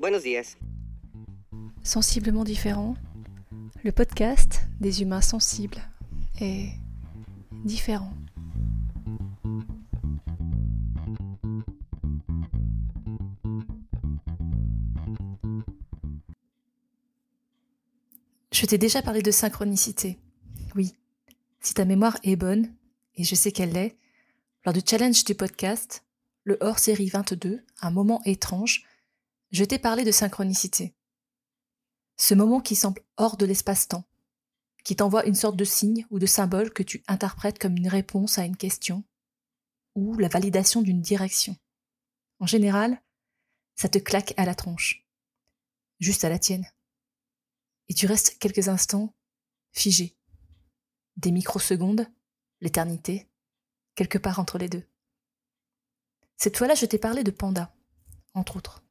[0.00, 0.56] Buenos días.
[1.84, 2.96] Sensiblement différent,
[3.84, 5.80] le podcast des humains sensibles
[6.40, 6.70] est
[7.64, 8.12] différent.
[18.52, 20.18] Je t'ai déjà parlé de synchronicité.
[20.74, 20.94] Oui,
[21.60, 22.74] si ta mémoire est bonne,
[23.14, 23.96] et je sais qu'elle l'est,
[24.64, 26.04] lors du challenge du podcast,
[26.42, 28.84] le hors-série 22, un moment étrange,
[29.54, 30.94] je t'ai parlé de synchronicité.
[32.18, 34.04] Ce moment qui semble hors de l'espace-temps,
[34.84, 38.38] qui t'envoie une sorte de signe ou de symbole que tu interprètes comme une réponse
[38.38, 39.02] à une question,
[39.94, 41.56] ou la validation d'une direction.
[42.38, 43.00] En général,
[43.76, 45.06] ça te claque à la tronche,
[46.00, 46.66] juste à la tienne
[47.88, 49.14] et tu restes quelques instants
[49.72, 50.16] figé.
[51.16, 52.06] Des microsecondes,
[52.60, 53.28] l'éternité,
[53.94, 54.84] quelque part entre les deux.
[56.36, 57.74] Cette fois-là, je t'ai parlé de panda,
[58.34, 58.83] entre autres.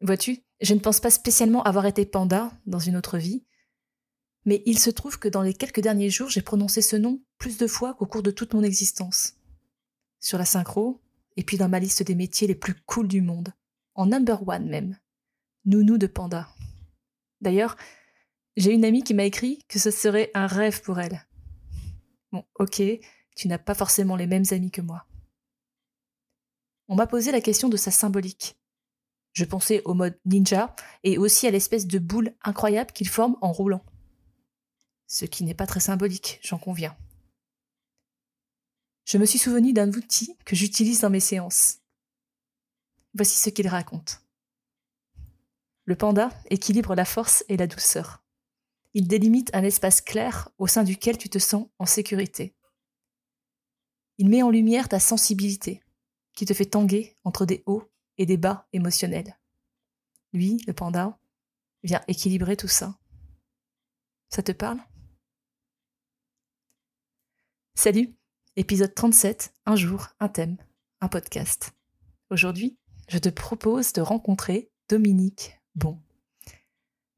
[0.00, 3.44] Vois-tu, je ne pense pas spécialement avoir été panda dans une autre vie,
[4.44, 7.58] mais il se trouve que dans les quelques derniers jours, j'ai prononcé ce nom plus
[7.58, 9.34] de fois qu'au cours de toute mon existence.
[10.20, 11.00] Sur la synchro,
[11.36, 13.52] et puis dans ma liste des métiers les plus cools du monde,
[13.94, 14.98] en number one même.
[15.64, 16.48] Nounou de panda.
[17.40, 17.76] D'ailleurs,
[18.56, 21.26] j'ai une amie qui m'a écrit que ce serait un rêve pour elle.
[22.32, 22.82] Bon, ok,
[23.36, 25.06] tu n'as pas forcément les mêmes amis que moi.
[26.88, 28.58] On m'a posé la question de sa symbolique.
[29.38, 33.52] Je pensais au mode ninja et aussi à l'espèce de boule incroyable qu'il forme en
[33.52, 33.84] roulant.
[35.06, 36.96] Ce qui n'est pas très symbolique, j'en conviens.
[39.04, 41.78] Je me suis souvenu d'un outil que j'utilise dans mes séances.
[43.14, 44.22] Voici ce qu'il raconte.
[45.84, 48.24] Le panda équilibre la force et la douceur.
[48.92, 52.56] Il délimite un espace clair au sein duquel tu te sens en sécurité.
[54.16, 55.80] Il met en lumière ta sensibilité,
[56.34, 59.38] qui te fait tanguer entre des hauts et des bas émotionnels.
[60.32, 61.18] Lui, le panda,
[61.82, 62.98] vient équilibrer tout ça.
[64.28, 64.78] Ça te parle?
[67.74, 68.14] Salut,
[68.56, 70.56] épisode 37, un jour, un thème,
[71.00, 71.72] un podcast.
[72.30, 72.76] Aujourd'hui,
[73.08, 76.02] je te propose de rencontrer Dominique Bon.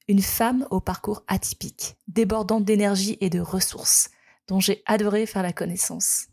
[0.07, 4.11] Une femme au parcours atypique, débordante d'énergie et de ressources,
[4.49, 6.29] dont j'ai adoré faire la connaissance.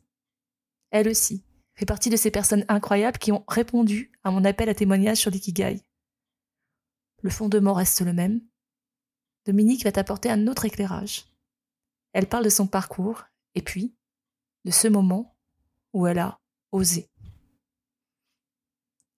[0.91, 1.46] Elle aussi
[1.77, 5.31] fait partie de ces personnes incroyables qui ont répondu à mon appel à témoignage sur
[5.31, 5.81] l'ikigai.
[7.21, 8.41] Le fondement reste le même.
[9.45, 11.25] Dominique va t'apporter un autre éclairage.
[12.13, 13.23] Elle parle de son parcours
[13.55, 13.95] et puis
[14.65, 15.37] de ce moment
[15.93, 16.39] où elle a
[16.71, 17.09] osé.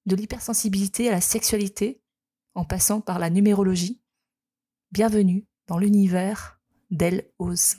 [0.06, 2.02] De l'hypersensibilité à la sexualité,
[2.56, 4.02] en passant par la numérologie,
[4.92, 6.60] Bienvenue dans l'univers
[6.90, 7.76] d'Elle Ose.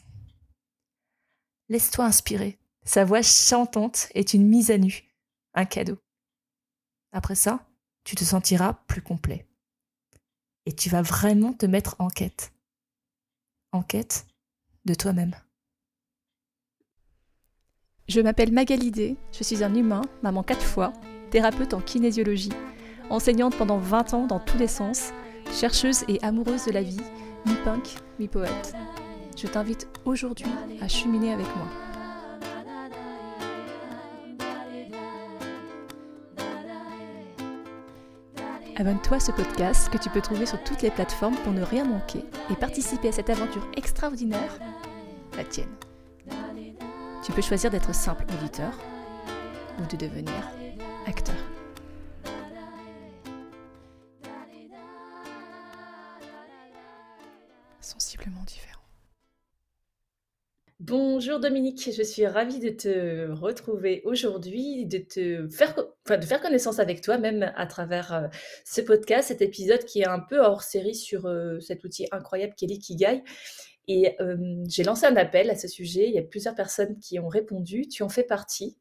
[1.69, 2.59] Laisse-toi inspirer.
[2.90, 5.04] Sa voix chantante est une mise à nu,
[5.54, 5.96] un cadeau.
[7.12, 7.64] Après ça,
[8.02, 9.46] tu te sentiras plus complet.
[10.66, 12.52] Et tu vas vraiment te mettre en quête.
[13.70, 14.26] En quête
[14.86, 15.36] de toi-même.
[18.08, 20.92] Je m'appelle Magalidé, je suis un humain, maman quatre fois,
[21.30, 22.50] thérapeute en kinésiologie,
[23.08, 25.12] enseignante pendant 20 ans dans tous les sens,
[25.52, 27.00] Chercheuse et amoureuse de la vie,
[27.46, 28.74] mi-punk, mi-poète,
[29.36, 31.89] je t'invite aujourd'hui à cheminer avec moi.
[38.80, 41.84] Abonne-toi à ce podcast que tu peux trouver sur toutes les plateformes pour ne rien
[41.84, 44.58] manquer et participer à cette aventure extraordinaire,
[45.36, 45.68] la tienne.
[47.22, 48.72] Tu peux choisir d'être simple auditeur
[49.78, 50.48] ou de devenir
[51.06, 51.34] acteur.
[60.90, 65.76] Bonjour Dominique, je suis ravie de te retrouver aujourd'hui, de te faire,
[66.08, 68.26] de faire connaissance avec toi, même à travers euh,
[68.64, 72.54] ce podcast, cet épisode qui est un peu hors série sur euh, cet outil incroyable
[72.56, 73.22] qu'est l'ikigai.
[73.86, 74.16] Et
[74.66, 76.08] j'ai lancé un appel à ce sujet.
[76.08, 77.86] Il y a plusieurs personnes qui ont répondu.
[77.86, 78.76] Tu en fais partie.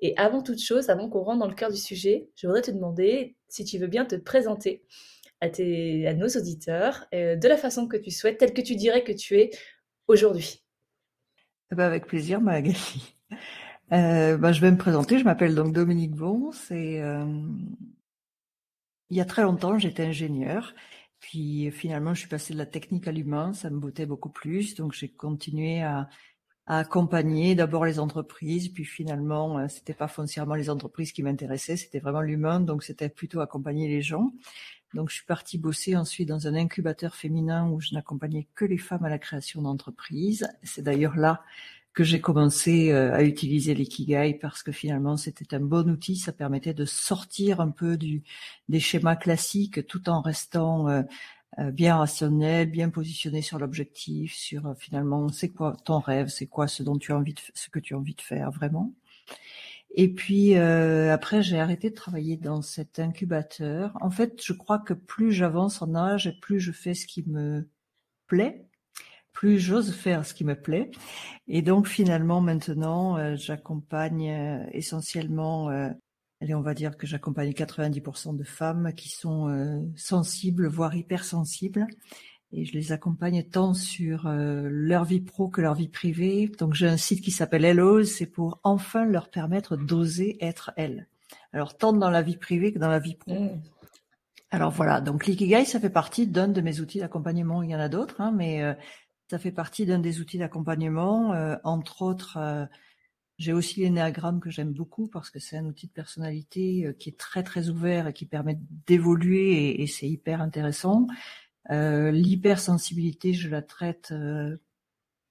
[0.00, 2.70] Et avant toute chose, avant qu'on rentre dans le cœur du sujet, je voudrais te
[2.70, 4.82] demander si tu veux bien te présenter
[5.40, 8.76] à, tes, à nos auditeurs euh, de la façon que tu souhaites, telle que tu
[8.76, 9.50] dirais que tu es
[10.06, 10.65] aujourd'hui.
[11.72, 13.14] Eh ben avec plaisir, Magali.
[13.92, 15.16] Euh, ben je vais me présenter.
[15.16, 17.24] Je m'appelle donc Dominique Bons et euh,
[19.10, 20.74] il y a très longtemps, j'étais ingénieur.
[21.20, 23.52] Puis finalement, je suis passée de la technique à l'humain.
[23.52, 24.74] Ça me bottait beaucoup plus.
[24.74, 26.08] Donc j'ai continué à,
[26.66, 31.76] à accompagner d'abord les entreprises, puis finalement, euh, c'était pas foncièrement les entreprises qui m'intéressaient,
[31.76, 34.32] c'était vraiment l'humain, donc c'était plutôt accompagner les gens.
[34.96, 38.78] Donc, je suis partie bosser ensuite dans un incubateur féminin où je n'accompagnais que les
[38.78, 40.48] femmes à la création d'entreprises.
[40.62, 41.44] C'est d'ailleurs là
[41.92, 46.74] que j'ai commencé à utiliser l'ikigai parce que finalement c'était un bon outil, ça permettait
[46.74, 51.04] de sortir un peu des schémas classiques tout en restant
[51.72, 56.82] bien rationnel, bien positionné sur l'objectif, sur finalement c'est quoi ton rêve, c'est quoi ce
[56.82, 58.92] dont tu as envie ce que tu as envie de faire vraiment.
[59.98, 63.96] Et puis euh, après, j'ai arrêté de travailler dans cet incubateur.
[64.02, 67.66] En fait, je crois que plus j'avance en âge plus je fais ce qui me
[68.26, 68.66] plaît,
[69.32, 70.90] plus j'ose faire ce qui me plaît.
[71.48, 75.68] Et donc finalement, maintenant, euh, j'accompagne euh, essentiellement,
[76.42, 81.86] allez, on va dire que j'accompagne 90% de femmes qui sont sensibles, voire hypersensibles
[82.52, 86.50] et je les accompagne tant sur euh, leur vie pro que leur vie privée.
[86.58, 91.08] Donc j'ai un site qui s'appelle Hello, c'est pour enfin leur permettre d'oser être elles.
[91.52, 93.34] Alors tant dans la vie privée que dans la vie pro.
[93.34, 93.60] Mmh.
[94.50, 97.62] Alors voilà, donc l'ikigai, ça fait partie d'un de mes outils d'accompagnement.
[97.62, 98.74] Il y en a d'autres, hein, mais euh,
[99.28, 101.34] ça fait partie d'un des outils d'accompagnement.
[101.34, 102.38] Euh, entre autres,
[103.38, 107.18] j'ai aussi l'énéagramme que j'aime beaucoup parce que c'est un outil de personnalité qui est
[107.18, 108.56] très très ouvert et qui permet
[108.86, 111.08] d'évoluer et c'est hyper intéressant.
[111.70, 114.56] Euh, l'hypersensibilité, je la traite euh,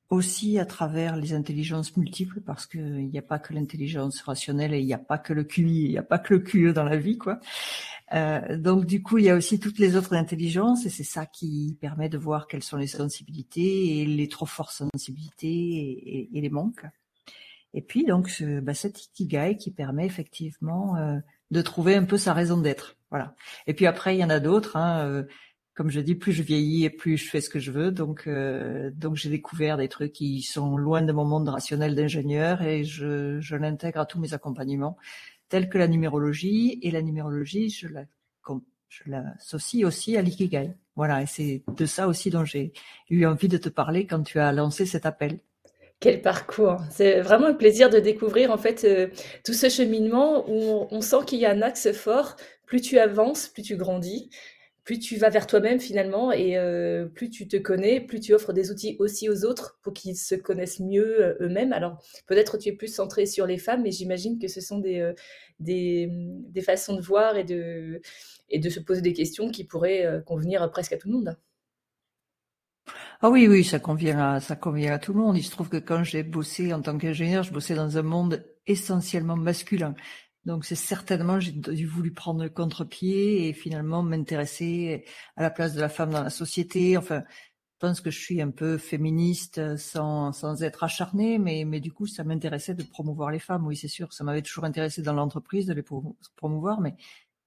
[0.09, 4.79] aussi à travers les intelligences multiples parce qu'il n'y a pas que l'intelligence rationnelle et
[4.79, 6.83] il n'y a pas que le QI, il n'y a pas que le QE dans
[6.83, 7.39] la vie, quoi.
[8.13, 11.25] Euh, donc du coup, il y a aussi toutes les autres intelligences et c'est ça
[11.25, 16.49] qui permet de voir quelles sont les sensibilités et les trop fortes sensibilités et, les
[16.49, 16.85] manques.
[17.73, 21.17] Et puis donc ce, bah, cet qui permet effectivement euh,
[21.49, 22.95] de trouver un peu sa raison d'être.
[23.09, 23.35] Voilà.
[23.65, 24.77] Et puis après, il y en a d'autres.
[24.77, 25.25] Hein,
[25.75, 27.91] comme je dis, plus je vieillis et plus je fais ce que je veux.
[27.91, 32.61] Donc, euh, donc j'ai découvert des trucs qui sont loin de mon monde rationnel d'ingénieur
[32.61, 34.97] et je, je l'intègre à tous mes accompagnements,
[35.49, 36.79] tels que la numérologie.
[36.81, 38.05] Et la numérologie, je la,
[38.87, 40.71] je l'associe aussi à l'ikigai.
[40.95, 42.71] Voilà, et c'est de ça aussi dont j'ai
[43.09, 45.39] eu envie de te parler quand tu as lancé cet appel.
[45.99, 49.07] Quel parcours C'est vraiment un plaisir de découvrir en fait euh,
[49.43, 52.37] tout ce cheminement où on sent qu'il y a un axe fort.
[52.65, 54.29] Plus tu avances, plus tu grandis
[54.85, 58.53] plus tu vas vers toi-même finalement et euh, plus tu te connais, plus tu offres
[58.53, 61.73] des outils aussi aux autres pour qu'ils se connaissent mieux euh, eux-mêmes.
[61.73, 61.97] Alors
[62.27, 65.13] peut-être tu es plus centré sur les femmes, mais j'imagine que ce sont des, euh,
[65.59, 67.99] des, des, façons de voir et de,
[68.49, 71.37] et de se poser des questions qui pourraient convenir presque à tout le monde.
[73.21, 75.35] Ah oui, oui, ça convient à, ça convient à tout le monde.
[75.35, 78.45] Il se trouve que quand j'ai bossé en tant qu'ingénieur, je bossais dans un monde
[78.67, 79.95] essentiellement masculin.
[80.45, 85.05] Donc c'est certainement j'ai voulu prendre le contre-pied et finalement m'intéresser
[85.35, 86.97] à la place de la femme dans la société.
[86.97, 91.79] Enfin, je pense que je suis un peu féministe sans, sans être acharnée, mais, mais
[91.79, 93.65] du coup ça m'intéressait de promouvoir les femmes.
[93.65, 95.83] Oui, c'est sûr, ça m'avait toujours intéressé dans l'entreprise de les
[96.35, 96.95] promouvoir, mais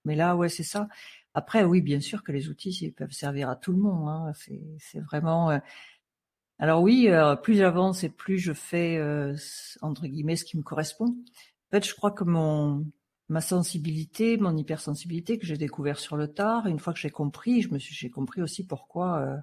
[0.04, 0.88] mais là ouais c'est ça.
[1.34, 4.08] Après oui, bien sûr que les outils ils peuvent servir à tout le monde.
[4.08, 4.32] Hein.
[4.78, 5.58] C'est vraiment euh,
[6.58, 9.36] alors oui, euh, plus j'avance et plus je fais euh,
[9.80, 11.16] entre guillemets ce qui me correspond.
[11.70, 12.86] Fait, je crois que mon
[13.28, 17.62] ma sensibilité, mon hypersensibilité que j'ai découvert sur le tard, une fois que j'ai compris,
[17.62, 19.36] je me suis j'ai compris aussi pourquoi euh,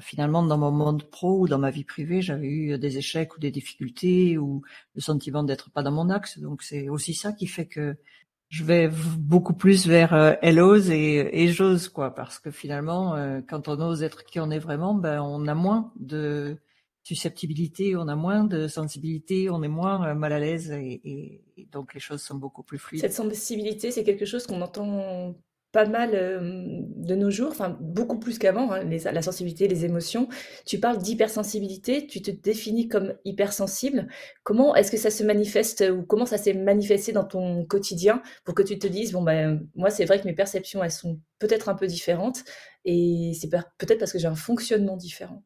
[0.00, 3.40] finalement dans mon monde pro ou dans ma vie privée, j'avais eu des échecs ou
[3.40, 4.62] des difficultés ou
[4.94, 6.38] le sentiment d'être pas dans mon axe.
[6.38, 7.96] Donc c'est aussi ça qui fait que
[8.50, 8.88] je vais
[9.18, 13.68] beaucoup plus vers euh, elle ose et, et j'ose quoi parce que finalement euh, quand
[13.68, 16.56] on ose être qui on est vraiment, ben on a moins de
[17.04, 21.94] susceptibilité, on a moins de sensibilité, on est moins euh, mal à l'aise et, donc
[21.94, 23.02] les choses sont beaucoup plus fluides.
[23.02, 25.36] Cette sensibilité, c'est quelque chose qu'on entend
[25.70, 30.28] pas mal euh, de nos jours, enfin beaucoup plus qu'avant, hein, la sensibilité, les émotions.
[30.64, 34.06] Tu parles d'hypersensibilité, tu te définis comme hypersensible.
[34.44, 38.54] Comment est-ce que ça se manifeste ou comment ça s'est manifesté dans ton quotidien pour
[38.54, 41.68] que tu te dises, bon ben moi c'est vrai que mes perceptions, elles sont peut-être
[41.68, 42.44] un peu différentes
[42.84, 45.42] et c'est peut-être parce que j'ai un fonctionnement différent?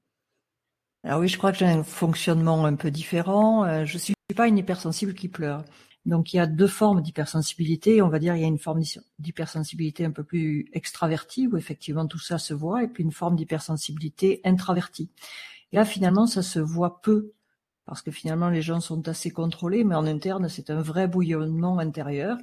[1.04, 3.64] Alors oui, je crois que j'ai un fonctionnement un peu différent.
[3.64, 5.64] Euh, je suis pas une hypersensible qui pleure.
[6.06, 8.02] Donc il y a deux formes d'hypersensibilité.
[8.02, 8.82] On va dire il y a une forme
[9.18, 13.36] d'hypersensibilité un peu plus extravertie où effectivement tout ça se voit, et puis une forme
[13.36, 15.10] d'hypersensibilité intravertie.
[15.72, 17.32] Et là finalement ça se voit peu
[17.86, 21.78] parce que finalement les gens sont assez contrôlés, mais en interne c'est un vrai bouillonnement
[21.78, 22.38] intérieur.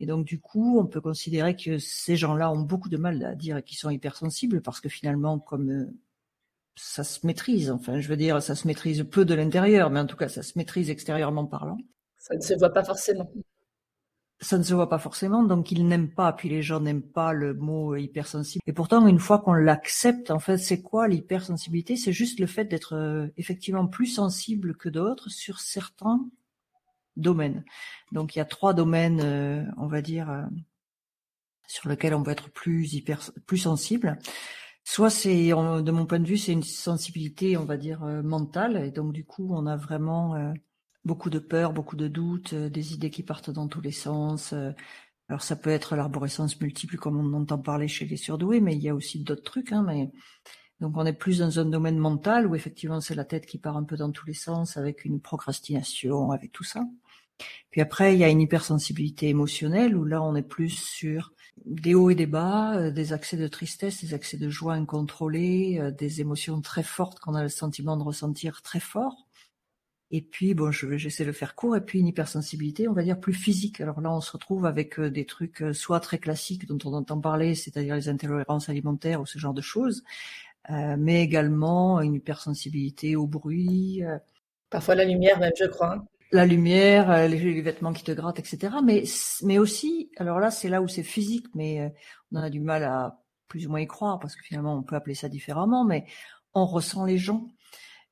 [0.00, 3.34] Et donc du coup on peut considérer que ces gens-là ont beaucoup de mal à
[3.34, 5.86] dire qu'ils sont hypersensibles parce que finalement comme euh,
[6.76, 7.70] ça se maîtrise.
[7.70, 10.42] Enfin, je veux dire, ça se maîtrise peu de l'intérieur, mais en tout cas, ça
[10.42, 11.78] se maîtrise extérieurement parlant.
[12.18, 13.30] Ça ne se voit pas forcément.
[14.38, 17.32] Ça ne se voit pas forcément, donc ils n'aiment pas, puis les gens n'aiment pas
[17.32, 18.62] le mot hypersensible.
[18.66, 21.96] Et pourtant, une fois qu'on l'accepte, en fait, c'est quoi l'hypersensibilité?
[21.96, 26.20] C'est juste le fait d'être euh, effectivement plus sensible que d'autres sur certains
[27.16, 27.64] domaines.
[28.12, 30.42] Donc il y a trois domaines, euh, on va dire, euh,
[31.66, 34.18] sur lesquels on peut être plus hyper, plus sensible.
[34.88, 38.76] Soit c'est, de mon point de vue, c'est une sensibilité, on va dire, euh, mentale,
[38.76, 40.52] et donc du coup, on a vraiment, euh,
[41.04, 44.54] beaucoup de peur, beaucoup de doutes, des idées qui partent dans tous les sens.
[45.28, 48.82] Alors ça peut être l'arborescence multiple comme on entend parler chez les surdoués, mais il
[48.82, 49.72] y a aussi d'autres trucs.
[49.72, 50.08] Hein,
[50.80, 53.76] donc on est plus dans un domaine mental où effectivement c'est la tête qui part
[53.76, 56.84] un peu dans tous les sens avec une procrastination, avec tout ça.
[57.70, 61.32] Puis après il y a une hypersensibilité émotionnelle où là on est plus sur
[61.64, 65.78] des hauts et des bas, euh, des accès de tristesse, des accès de joie incontrôlés,
[65.80, 69.26] euh, des émotions très fortes qu'on a le sentiment de ressentir très fort.
[70.12, 73.34] Et puis, bon, j'essaie de faire court, et puis une hypersensibilité, on va dire, plus
[73.34, 73.80] physique.
[73.80, 77.20] Alors là, on se retrouve avec euh, des trucs soit très classiques dont on entend
[77.20, 80.04] parler, c'est-à-dire les intolérances alimentaires ou ce genre de choses,
[80.98, 84.02] mais également une hypersensibilité au bruit.
[84.68, 86.04] Parfois la lumière même, je crois.
[86.32, 88.76] La lumière, euh, les, vêtements qui te grattent, etc.
[88.84, 89.04] Mais,
[89.42, 91.92] mais aussi, alors là, c'est là où c'est physique, mais
[92.32, 94.96] on a du mal à plus ou moins y croire, parce que finalement, on peut
[94.96, 96.06] appeler ça différemment, mais
[96.52, 97.46] on ressent les gens,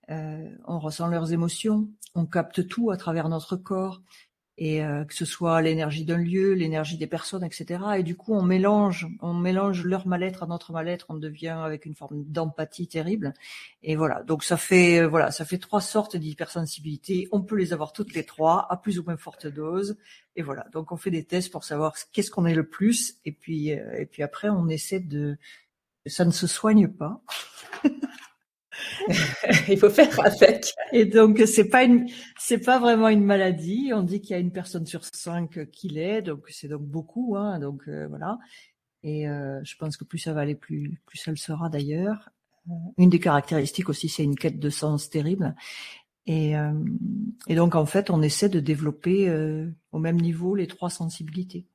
[0.08, 4.00] on ressent leurs émotions, on capte tout à travers notre corps
[4.56, 7.80] et euh, que ce soit l'énergie d'un lieu, l'énergie des personnes, etc.
[7.98, 11.86] Et du coup, on mélange, on mélange leur mal-être à notre mal-être, on devient avec
[11.86, 13.34] une forme d'empathie terrible.
[13.82, 17.28] Et voilà, donc ça fait euh, voilà, ça fait trois sortes d'hypersensibilité.
[17.32, 19.96] On peut les avoir toutes les trois à plus ou moins forte dose.
[20.36, 23.16] Et voilà, donc on fait des tests pour savoir qu'est-ce qu'on est le plus.
[23.24, 25.36] Et puis euh, et puis après, on essaie de
[26.06, 27.22] ça ne se soigne pas.
[29.68, 30.74] Il faut faire avec.
[30.92, 33.92] Et donc c'est pas une, c'est pas vraiment une maladie.
[33.94, 37.36] On dit qu'il y a une personne sur cinq qui l'est, donc c'est donc beaucoup,
[37.36, 38.38] hein, donc euh, voilà.
[39.02, 42.30] Et euh, je pense que plus ça va aller, plus plus ça le sera d'ailleurs.
[42.68, 45.54] Euh, une des caractéristiques aussi, c'est une quête de sens terrible.
[46.26, 46.54] Et,
[47.48, 49.30] et donc en fait, on essaie de développer
[49.92, 51.66] au même niveau les trois sensibilités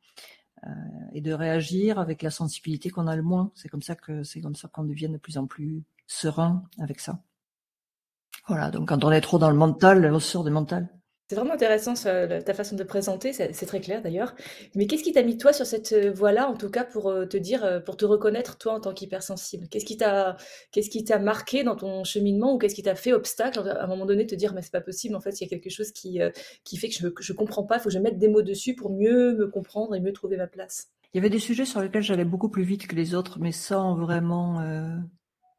[1.13, 3.51] et de réagir avec la sensibilité qu'on a le moins.
[3.53, 6.99] C'est comme ça que c'est comme ça qu'on devient de plus en plus serein avec
[6.99, 7.19] ça.
[8.47, 10.89] Voilà, donc quand on est trop dans le mental, on sort du mental.
[11.29, 14.33] C'est vraiment intéressant ta façon de présenter, c'est très clair d'ailleurs.
[14.73, 17.27] Mais qu'est-ce qui t'a mis toi sur cette euh, voie-là, en tout cas pour euh,
[17.27, 19.67] te dire, euh, pour te reconnaître toi en tant qu'hypersensible?
[19.69, 20.37] Qu'est-ce qui t'a,
[20.71, 23.85] qu'est-ce qui t'a marqué dans ton cheminement ou qu'est-ce qui t'a fait obstacle à un
[23.85, 25.91] moment donné te dire mais c'est pas possible, en fait il y a quelque chose
[25.91, 26.19] qui,
[26.63, 28.73] qui fait que je, je comprends pas, il faut que je mette des mots dessus
[28.73, 30.87] pour mieux me comprendre et mieux trouver ma place?
[31.13, 33.51] Il y avait des sujets sur lesquels j'allais beaucoup plus vite que les autres, mais
[33.51, 34.61] sans vraiment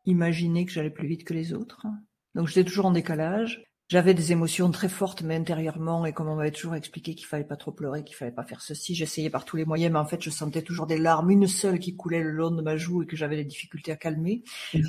[0.05, 1.87] imaginer que j'allais plus vite que les autres.
[2.35, 3.65] Donc j'étais toujours en décalage.
[3.89, 7.43] J'avais des émotions très fortes, mais intérieurement, et comme on m'avait toujours expliqué qu'il fallait
[7.43, 10.05] pas trop pleurer, qu'il fallait pas faire ceci, j'essayais par tous les moyens, mais en
[10.05, 13.03] fait, je sentais toujours des larmes, une seule qui coulait le long de ma joue
[13.03, 14.45] et que j'avais des difficultés à calmer.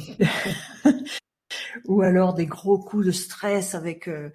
[1.85, 4.29] Ou alors des gros coups de stress avec, euh,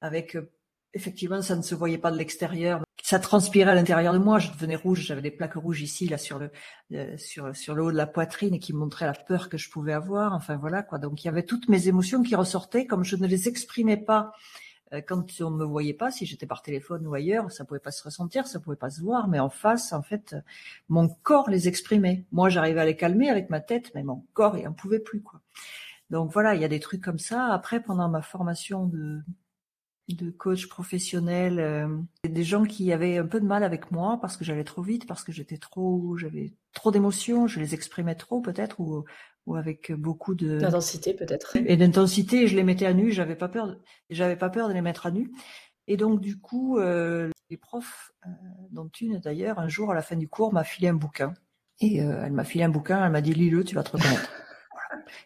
[0.00, 0.52] avec, euh,
[0.94, 4.38] effectivement, ça ne se voyait pas de l'extérieur, ça transpirait à l'intérieur de moi.
[4.38, 5.02] Je devenais rouge.
[5.02, 6.50] J'avais des plaques rouges ici, là, sur le,
[6.94, 9.68] euh, sur, sur le haut de la poitrine et qui montraient la peur que je
[9.68, 10.32] pouvais avoir.
[10.32, 10.98] Enfin, voilà, quoi.
[10.98, 14.32] Donc, il y avait toutes mes émotions qui ressortaient comme je ne les exprimais pas
[14.94, 17.80] euh, quand on ne me voyait pas, si j'étais par téléphone ou ailleurs, ça pouvait
[17.80, 20.34] pas se ressentir, ça pouvait pas se voir, mais en face, en fait,
[20.88, 22.24] mon corps les exprimait.
[22.32, 25.20] Moi, j'arrivais à les calmer avec ma tête, mais mon corps, il en pouvait plus,
[25.20, 25.42] quoi.
[26.08, 27.52] Donc voilà, il y a des trucs comme ça.
[27.52, 29.20] Après, pendant ma formation de,
[30.14, 31.88] de coach professionnel, euh,
[32.28, 35.06] des gens qui avaient un peu de mal avec moi parce que j'allais trop vite,
[35.06, 39.04] parce que j'étais trop, j'avais trop d'émotions, je les exprimais trop peut-être ou,
[39.46, 42.46] ou avec beaucoup de d'intensité peut-être et d'intensité.
[42.46, 43.76] Je les mettais à nu, j'avais pas peur,
[44.10, 45.32] j'avais pas peur de les mettre à nu.
[45.86, 48.30] Et donc du coup, euh, les profs, euh,
[48.70, 51.34] dont une d'ailleurs, un jour à la fin du cours m'a filé un bouquin
[51.80, 54.30] et elle m'a filé un bouquin, elle m'a dit lis-le, tu vas te reconnaître.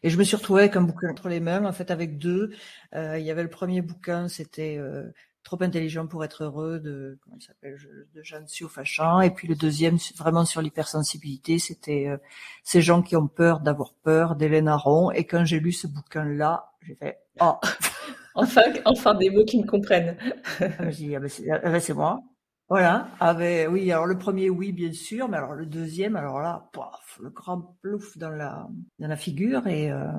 [0.02, 2.50] Et je me suis retrouvée avec un bouquin entre les mains, en fait, avec deux.
[2.94, 5.10] Euh, il y avait le premier bouquin, c'était euh,
[5.46, 7.78] Trop intelligent pour être heureux de comment il s'appelle
[8.12, 9.20] de Jeanne Fachin.
[9.20, 12.16] Et puis le deuxième, vraiment sur l'hypersensibilité, c'était euh,
[12.64, 15.12] ces gens qui ont peur d'avoir peur d'Hélène Aron.
[15.12, 17.54] Et quand j'ai lu ce bouquin-là, j'ai fait oh.
[18.34, 20.16] enfin, enfin des mots qui me comprennent.
[20.60, 21.30] ah, dit, ah, ben,
[21.62, 22.24] ah ben, c'est moi.
[22.68, 26.68] Voilà, avait oui, alors le premier oui bien sûr, mais alors le deuxième, alors là,
[26.72, 28.68] paf, le grand plouf dans la
[28.98, 30.10] dans la figure et euh,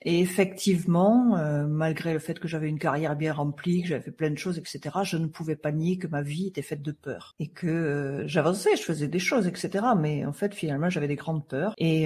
[0.00, 4.10] et effectivement, euh, malgré le fait que j'avais une carrière bien remplie, que j'avais fait
[4.10, 6.92] plein de choses, etc., je ne pouvais pas nier que ma vie était faite de
[6.92, 11.08] peur et que euh, j'avançais, je faisais des choses, etc., mais en fait finalement j'avais
[11.08, 12.04] des grandes peurs et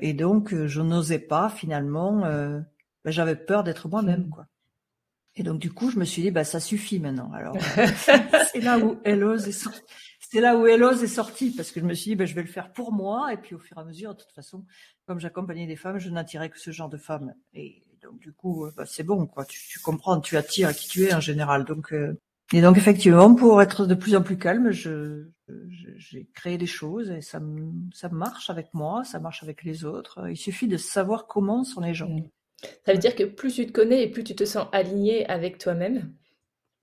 [0.00, 2.64] et donc je n'osais pas finalement, ben,
[3.06, 4.30] j'avais peur d'être moi-même mmh.
[4.30, 4.46] quoi.
[5.36, 7.30] Et donc du coup, je me suis dit, bah ça suffit maintenant.
[7.32, 7.56] Alors
[8.52, 9.80] c'est là où Elos est sorti.
[10.20, 12.42] C'est là où Elos est sorti parce que je me suis dit, bah, je vais
[12.42, 13.32] le faire pour moi.
[13.32, 14.64] Et puis au fur et à mesure, de toute façon,
[15.06, 17.34] comme j'accompagnais des femmes, je n'attirais que ce genre de femmes.
[17.52, 19.44] Et donc du coup, bah, c'est bon, quoi.
[19.44, 21.64] Tu, comprends, tu attires qui tu es en général.
[21.64, 22.18] Donc euh,
[22.52, 25.26] et donc effectivement, pour être de plus en plus calme, je,
[25.96, 27.40] j'ai créé des choses et ça,
[27.92, 30.28] ça marche avec moi, ça marche avec les autres.
[30.28, 32.10] Il suffit de savoir comment sont les gens.
[32.84, 35.58] Ça veut dire que plus tu te connais et plus tu te sens aligné avec
[35.58, 36.12] toi-même.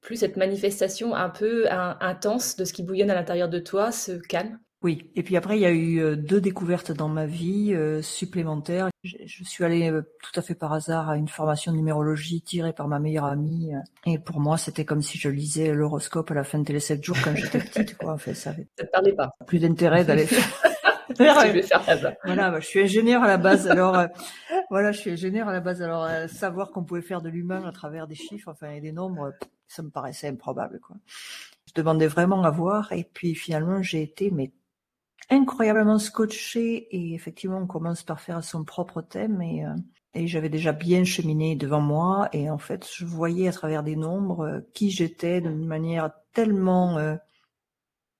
[0.01, 4.13] plus cette manifestation un peu intense de ce qui bouillonne à l'intérieur de toi se
[4.13, 4.59] calme.
[4.83, 8.01] Oui, et puis après, il y a eu euh, deux découvertes dans ma vie euh,
[8.01, 8.89] supplémentaires.
[9.03, 12.73] Je, suis allée euh, tout à fait par hasard à une formation de numérologie tirée
[12.73, 13.73] par ma meilleure amie.
[14.07, 17.03] et pour moi, c'était comme si je lisais l'horoscope à la fin de Télé 7
[17.03, 17.95] jours quand j'étais petite.
[17.95, 18.13] Quoi.
[18.13, 19.29] En fait, ça ne parlait pas.
[19.45, 20.70] Plus d'intérêt d'aller faire.
[21.23, 22.13] je vais faire ça.
[22.25, 23.67] Voilà, je suis ingénieur à la base.
[23.67, 23.97] Alors,
[24.69, 25.81] voilà, je suis ingénieur à la base.
[25.81, 29.33] Alors, savoir qu'on pouvait faire de l'humain à travers des chiffres, enfin, et des nombres,
[29.67, 30.79] ça me paraissait improbable.
[30.79, 30.97] Quoi.
[31.67, 32.91] Je demandais vraiment à voir.
[32.91, 34.51] Et puis finalement, j'ai été mais
[35.29, 39.73] incroyablement scotché et effectivement on commence par faire son propre thème et, euh,
[40.13, 43.95] et j'avais déjà bien cheminé devant moi et en fait je voyais à travers des
[43.95, 47.15] nombres euh, qui j'étais d'une manière tellement euh,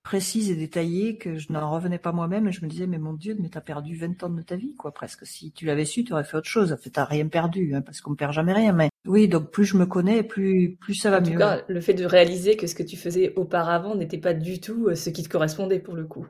[0.04, 3.14] précise et détaillée que je n'en revenais pas moi-même et je me disais mais mon
[3.14, 6.04] Dieu mais t'as perdu 20 ans de ta vie quoi presque si tu l'avais su
[6.04, 8.54] tu aurais fait autre chose en fait t'as rien perdu hein, parce qu'on perd jamais
[8.54, 11.34] rien mais oui donc plus je me connais plus plus ça va en mieux.
[11.34, 14.60] tout cas le fait de réaliser que ce que tu faisais auparavant n'était pas du
[14.60, 16.26] tout ce qui te correspondait pour le coup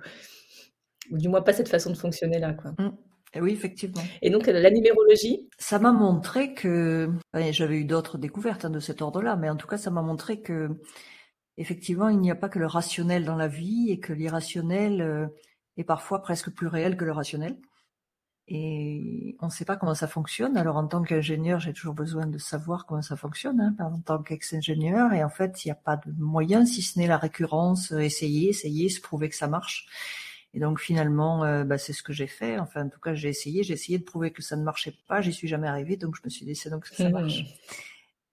[1.11, 2.53] ou du moins pas cette façon de fonctionner là.
[2.53, 2.71] Quoi.
[2.77, 3.41] Mmh.
[3.41, 4.01] oui, effectivement.
[4.21, 5.49] Et donc la numérologie?
[5.57, 7.09] Ça m'a montré que,
[7.51, 10.41] j'avais eu d'autres découvertes hein, de cet ordre-là, mais en tout cas ça m'a montré
[10.41, 10.69] que
[11.57, 15.27] effectivement il n'y a pas que le rationnel dans la vie et que l'irrationnel euh,
[15.77, 17.57] est parfois presque plus réel que le rationnel.
[18.53, 20.57] Et on ne sait pas comment ça fonctionne.
[20.57, 24.21] Alors en tant qu'ingénieur, j'ai toujours besoin de savoir comment ça fonctionne, hein, en tant
[24.21, 25.13] qu'ex-ingénieur.
[25.13, 28.49] Et en fait, il n'y a pas de moyen, si ce n'est la récurrence, essayer,
[28.49, 29.85] essayer, se prouver que ça marche.
[30.53, 32.59] Et donc finalement, euh, bah, c'est ce que j'ai fait.
[32.59, 33.63] Enfin, en tout cas, j'ai essayé.
[33.63, 35.21] J'ai essayé de prouver que ça ne marchait pas.
[35.21, 37.29] J'y suis jamais arrivée, donc je me suis dit c'est donc que ça mmh.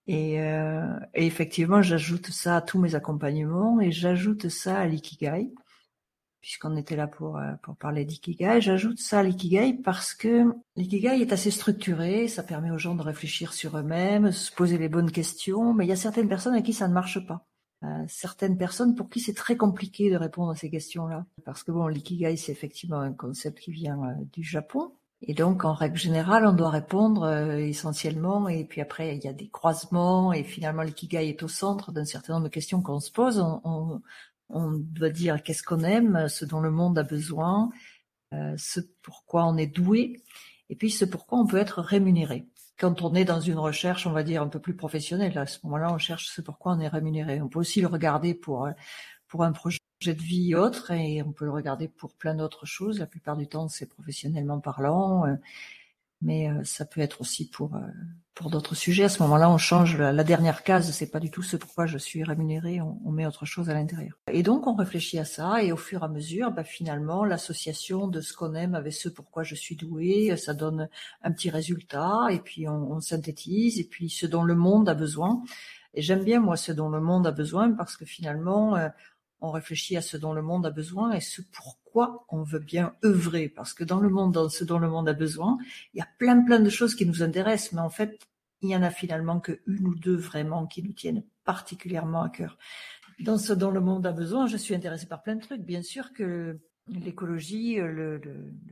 [0.08, 5.52] Et, euh, et, effectivement, j'ajoute ça à tous mes accompagnements et j'ajoute ça à l'ikigai,
[6.40, 8.60] puisqu'on était là pour euh, pour parler d'ikigai.
[8.60, 10.46] J'ajoute ça à l'ikigai parce que
[10.76, 12.26] l'ikigai est assez structuré.
[12.26, 15.74] Ça permet aux gens de réfléchir sur eux-mêmes, se poser les bonnes questions.
[15.74, 17.46] Mais il y a certaines personnes à qui ça ne marche pas
[18.08, 21.26] certaines personnes pour qui c'est très compliqué de répondre à ces questions-là.
[21.44, 24.92] Parce que bon, l'ikigai, c'est effectivement un concept qui vient euh, du Japon.
[25.22, 29.28] Et donc, en règle générale, on doit répondre euh, essentiellement, et puis après, il y
[29.28, 33.00] a des croisements, et finalement, l'ikigai est au centre d'un certain nombre de questions qu'on
[33.00, 33.40] se pose.
[33.40, 34.00] On,
[34.48, 37.70] on, doit dire qu'est-ce qu'on aime, ce dont le monde a besoin,
[38.32, 40.22] euh, ce pourquoi on est doué,
[40.70, 42.46] et puis ce pourquoi on peut être rémunéré
[42.78, 45.58] quand on est dans une recherche, on va dire, un peu plus professionnelle, à ce
[45.64, 47.40] moment-là, on cherche ce pourquoi on est rémunéré.
[47.42, 48.72] On peut aussi le regarder pour, euh,
[49.26, 52.98] pour un projet de vie autre et on peut le regarder pour plein d'autres choses.
[52.98, 55.26] La plupart du temps, c'est professionnellement parlant.
[55.26, 55.34] Euh,
[56.20, 57.80] mais euh, ça peut être aussi pour euh,
[58.34, 59.04] pour d'autres sujets.
[59.04, 60.92] À ce moment-là, on change la, dernière case.
[60.92, 62.80] C'est pas du tout ce pourquoi je suis rémunéré.
[62.80, 64.16] On, met autre chose à l'intérieur.
[64.32, 65.62] Et donc, on réfléchit à ça.
[65.62, 69.08] Et au fur et à mesure, bah, finalement, l'association de ce qu'on aime avec ce
[69.08, 70.88] pourquoi je suis doué, ça donne
[71.22, 72.28] un petit résultat.
[72.30, 73.80] Et puis, on, on synthétise.
[73.80, 75.42] Et puis, ce dont le monde a besoin.
[75.94, 78.76] Et j'aime bien moi ce dont le monde a besoin parce que finalement,
[79.40, 82.94] on réfléchit à ce dont le monde a besoin et ce pourquoi on veut bien
[83.04, 83.48] œuvrer.
[83.48, 85.58] Parce que dans le monde, dans ce dont le monde a besoin,
[85.94, 88.18] il y a plein plein de choses qui nous intéressent, mais en fait,
[88.62, 92.28] il y en a finalement que une ou deux vraiment qui nous tiennent particulièrement à
[92.28, 92.58] cœur.
[93.20, 95.62] Dans ce dont le monde a besoin, je suis intéressée par plein de trucs.
[95.62, 98.20] Bien sûr que l'écologie, le,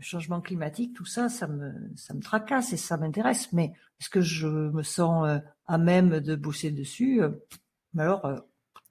[0.01, 3.53] changement climatique, tout ça, ça me, ça me tracasse et ça m'intéresse.
[3.53, 7.23] Mais est-ce que je me sens euh, à même de bosser dessus?
[7.23, 7.31] Euh,
[7.99, 8.37] Alors, euh,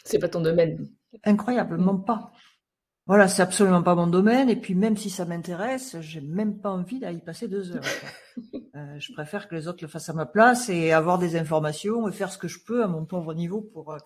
[0.03, 0.89] c'est pas ton domaine.
[1.23, 2.05] Incroyablement mm.
[2.05, 2.31] pas.
[3.07, 4.49] Voilà, c'est absolument pas mon domaine.
[4.49, 7.83] Et puis même si ça m'intéresse, j'ai même pas envie d'y passer deux heures.
[8.75, 12.07] euh, je préfère que les autres le fassent à ma place et avoir des informations
[12.07, 13.99] et faire ce que je peux à mon pauvre niveau pour euh,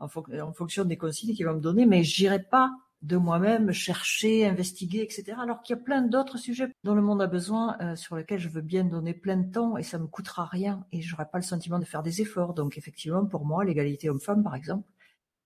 [0.00, 1.86] en, fonction des consignes qu'ils vont me donner.
[1.86, 5.34] Mais j'irai pas de moi-même chercher, investiguer, etc.
[5.40, 8.40] Alors qu'il y a plein d'autres sujets dont le monde a besoin, euh, sur lesquels
[8.40, 11.38] je veux bien donner plein de temps et ça me coûtera rien et j'aurai pas
[11.38, 12.54] le sentiment de faire des efforts.
[12.54, 14.88] Donc effectivement, pour moi, l'égalité homme-femme, par exemple,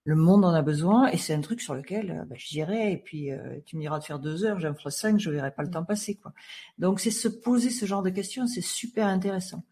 [0.05, 2.99] le monde en a besoin et c'est un truc sur lequel euh, bah, j'irai et
[2.99, 5.63] puis euh, tu me diras de faire deux heures, j'en ferai cinq, je verrai pas
[5.63, 6.33] le temps passer quoi.
[6.79, 9.65] Donc c'est se poser ce genre de questions, c'est super intéressant.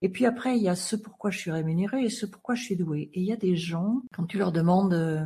[0.00, 2.62] Et puis après il y a ce pourquoi je suis rémunéré et ce pourquoi je
[2.64, 3.10] suis doué.
[3.12, 5.24] Et il y a des gens quand tu leur demandes euh,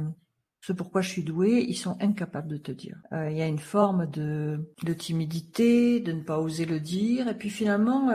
[0.60, 2.96] ce pourquoi je suis doué, ils sont incapables de te dire.
[3.12, 7.38] il y a une forme de, de timidité, de ne pas oser le dire et
[7.38, 8.10] puis finalement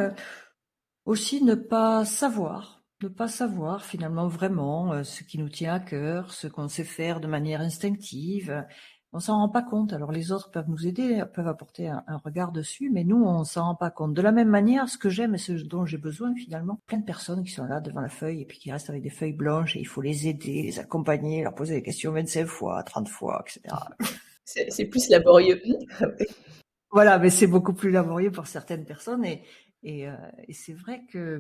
[1.06, 5.80] aussi ne pas savoir ne pas savoir finalement vraiment euh, ce qui nous tient à
[5.80, 8.66] cœur, ce qu'on sait faire de manière instinctive.
[9.14, 9.92] On s'en rend pas compte.
[9.92, 13.66] Alors les autres peuvent nous aider, peuvent apporter un, regard dessus, mais nous on s'en
[13.66, 14.14] rend pas compte.
[14.14, 17.06] De la même manière, ce que j'aime et ce dont j'ai besoin finalement, plein de
[17.06, 19.76] personnes qui sont là devant la feuille et puis qui restent avec des feuilles blanches
[19.76, 23.44] et il faut les aider, les accompagner, leur poser des questions 25 fois, 30 fois,
[23.46, 23.76] etc.
[24.46, 25.62] C'est plus laborieux.
[26.92, 29.44] voilà, mais c'est beaucoup plus laborieux pour certaines personnes et,
[29.82, 31.40] et, euh, et c'est vrai que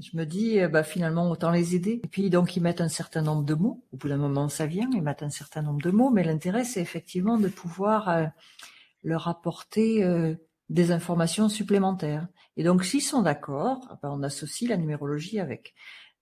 [0.00, 2.00] je me dis, bah, finalement, autant les aider.
[2.04, 3.84] Et puis, donc, ils mettent un certain nombre de mots.
[3.92, 6.10] Au bout d'un moment, ça vient, ils mettent un certain nombre de mots.
[6.10, 8.30] Mais l'intérêt, c'est effectivement de pouvoir
[9.02, 10.04] leur apporter
[10.70, 12.26] des informations supplémentaires.
[12.56, 15.74] Et donc, s'ils sont d'accord, ben, on associe la numérologie avec.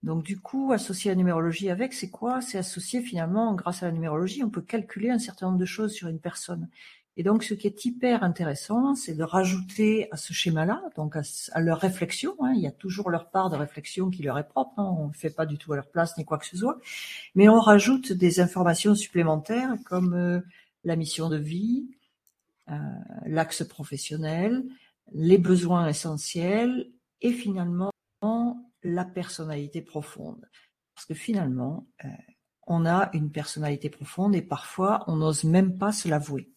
[0.02, 2.40] Donc, du coup, associer la numérologie avec, c'est quoi?
[2.40, 5.92] C'est associer finalement, grâce à la numérologie, on peut calculer un certain nombre de choses
[5.92, 6.68] sur une personne.
[7.16, 11.60] Et donc, ce qui est hyper intéressant, c'est de rajouter à ce schéma-là, donc à,
[11.60, 14.72] leur réflexion, hein, il y a toujours leur part de réflexion qui leur est propre,
[14.78, 16.78] hein, on ne fait pas du tout à leur place ni quoi que ce soit,
[17.34, 20.40] mais on rajoute des informations supplémentaires comme euh,
[20.84, 21.86] la mission de vie,
[22.70, 22.74] euh,
[23.26, 24.64] l'axe professionnel,
[25.12, 27.92] les besoins essentiels et finalement
[28.82, 30.48] la personnalité profonde.
[30.94, 32.08] Parce que finalement, euh,
[32.66, 36.51] on a une personnalité profonde et parfois on n'ose même pas se l'avouer.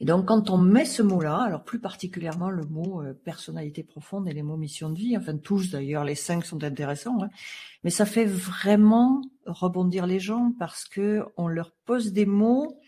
[0.00, 4.28] Et donc quand on met ce mot-là, alors plus particulièrement le mot euh, personnalité profonde
[4.28, 7.30] et les mots mission de vie, enfin tous d'ailleurs, les cinq sont intéressants, hein,
[7.82, 12.80] mais ça fait vraiment rebondir les gens parce que on leur pose des mots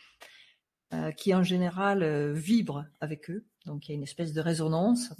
[0.92, 3.44] euh, qui en général euh, vibrent avec eux.
[3.66, 5.12] Donc il y a une espèce de résonance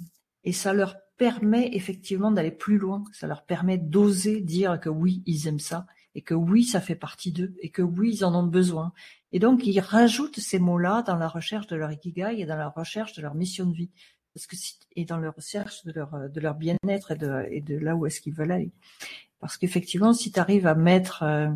[0.43, 3.03] et ça leur permet effectivement d'aller plus loin.
[3.11, 6.95] Ça leur permet d'oser dire que oui, ils aiment ça et que oui, ça fait
[6.95, 8.93] partie d'eux et que oui, ils en ont besoin.
[9.31, 12.69] Et donc ils rajoutent ces mots-là dans la recherche de leur ikigai et dans la
[12.69, 13.91] recherche de leur mission de vie.
[14.33, 14.55] Parce que
[14.95, 18.05] et dans leur recherche de leur, de leur bien-être et de, et de là où
[18.05, 18.71] est-ce qu'ils veulent aller.
[19.39, 21.49] Parce qu'effectivement, si tu arrives à mettre euh,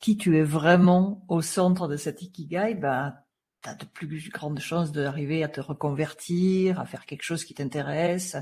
[0.00, 3.24] qui tu es vraiment au centre de cet ikigai, bah,
[3.62, 7.54] tu as de plus grandes chances d'arriver à te reconvertir, à faire quelque chose qui
[7.54, 8.36] t'intéresse.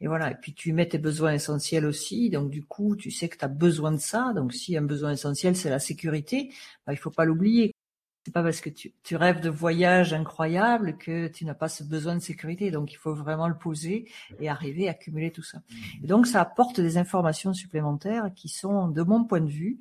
[0.00, 0.32] Et voilà.
[0.32, 2.30] Et puis tu mets tes besoins essentiels aussi.
[2.30, 4.32] Donc du coup, tu sais que tu as besoin de ça.
[4.34, 6.52] Donc si un besoin essentiel, c'est la sécurité,
[6.86, 7.72] bah, il faut pas l'oublier.
[8.24, 11.84] C'est pas parce que tu, tu rêves de voyages incroyables que tu n'as pas ce
[11.84, 12.72] besoin de sécurité.
[12.72, 15.62] Donc il faut vraiment le poser et arriver à accumuler tout ça.
[16.02, 19.78] Et donc ça apporte des informations supplémentaires qui sont, de mon point de vue,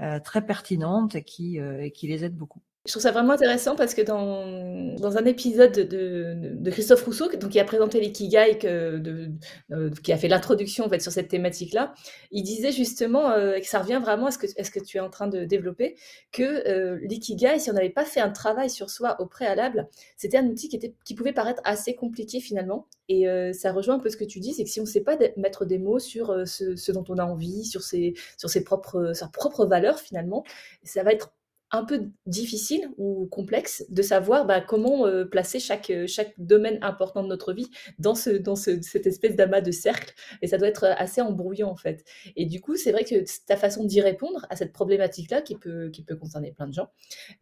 [0.00, 2.60] euh, très pertinentes et qui, euh, et qui les aident beaucoup.
[2.86, 7.58] Je trouve ça vraiment intéressant parce que dans, un épisode de, Christophe Rousseau, donc, qui
[7.58, 9.30] a présenté l'ikigai, de,
[9.72, 11.94] euh, qui a fait l'introduction en fait, sur cette thématique-là,
[12.30, 15.00] il disait justement, euh, et que ça revient vraiment à ce que, que tu es
[15.00, 15.96] en train de développer,
[16.30, 20.38] que euh, l'ikigai, si on n'avait pas fait un travail sur soi au préalable, c'était
[20.38, 22.86] un outil qui, pouvait paraître assez compliqué finalement.
[23.08, 25.00] Et ça rejoint un peu ce que tu dis, c'est que si on ne sait
[25.00, 29.12] pas mettre des mots sur ce, dont on a envie, sur ses, sur ses propres,
[29.14, 30.44] sa propre valeur finalement,
[30.82, 31.35] ça va être
[31.72, 36.78] un peu difficile ou complexe de savoir bah, comment euh, placer chaque, euh, chaque domaine
[36.80, 40.14] important de notre vie dans, ce, dans cette espèce d'amas de cercle.
[40.42, 42.04] Et ça doit être assez embrouillant en fait.
[42.36, 45.90] Et du coup, c'est vrai que ta façon d'y répondre à cette problématique-là, qui peut,
[45.90, 46.88] qui peut concerner plein de gens,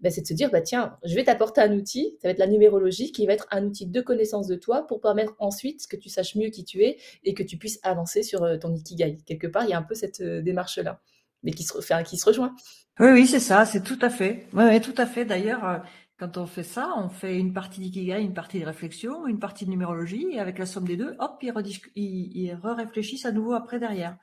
[0.01, 2.39] bah, c'est de se dire, bah, tiens, je vais t'apporter un outil, ça va être
[2.39, 5.97] la numérologie, qui va être un outil de connaissance de toi pour permettre ensuite que
[5.97, 9.19] tu saches mieux qui tu es et que tu puisses avancer sur euh, ton ikigai.
[9.27, 11.03] Quelque part, il y a un peu cette démarche-là
[11.45, 12.55] mais qui se, enfin, qui se rejoint.
[13.01, 14.49] Oui, oui, c'est ça, c'est tout à fait.
[14.53, 15.25] Oui, oui tout à fait.
[15.25, 15.79] D'ailleurs, euh,
[16.19, 19.65] quand on fait ça, on fait une partie d'ikigai, une partie de réflexion, une partie
[19.65, 21.53] de numérologie, et avec la somme des deux, hop, ils,
[21.95, 24.17] ils, ils réfléchissent à nouveau après derrière.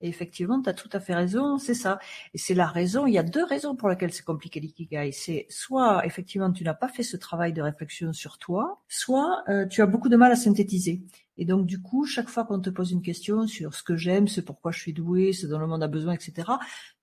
[0.00, 1.98] Et effectivement, tu as tout à fait raison, c'est ça.
[2.34, 5.10] Et c'est la raison, il y a deux raisons pour lesquelles c'est compliqué l'ikigai.
[5.12, 9.66] C'est soit, effectivement, tu n'as pas fait ce travail de réflexion sur toi, soit euh,
[9.66, 11.02] tu as beaucoup de mal à synthétiser.
[11.38, 14.28] Et donc, du coup, chaque fois qu'on te pose une question sur ce que j'aime,
[14.28, 16.48] ce pourquoi je suis doué, ce dont le monde a besoin, etc.,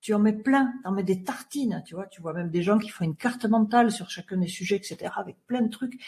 [0.02, 2.64] tu en mets plein, tu en mets des tartines, tu vois, tu vois même des
[2.64, 6.00] gens qui font une carte mentale sur chacun des sujets, etc., avec plein de trucs.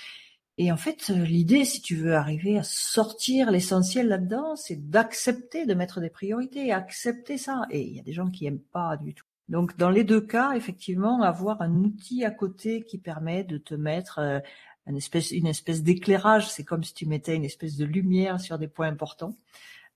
[0.58, 5.74] Et en fait, l'idée, si tu veux arriver à sortir l'essentiel là-dedans, c'est d'accepter de
[5.74, 7.64] mettre des priorités, accepter ça.
[7.72, 9.26] Et il y a des gens qui aiment pas du tout.
[9.50, 13.76] Donc, dans les deux cas, effectivement, avoir un outil à côté qui permet de te
[13.76, 14.40] mettre euh,
[14.88, 18.88] une espèce, d'éclairage, c'est comme si tu mettais une espèce de lumière sur des points
[18.88, 19.36] importants.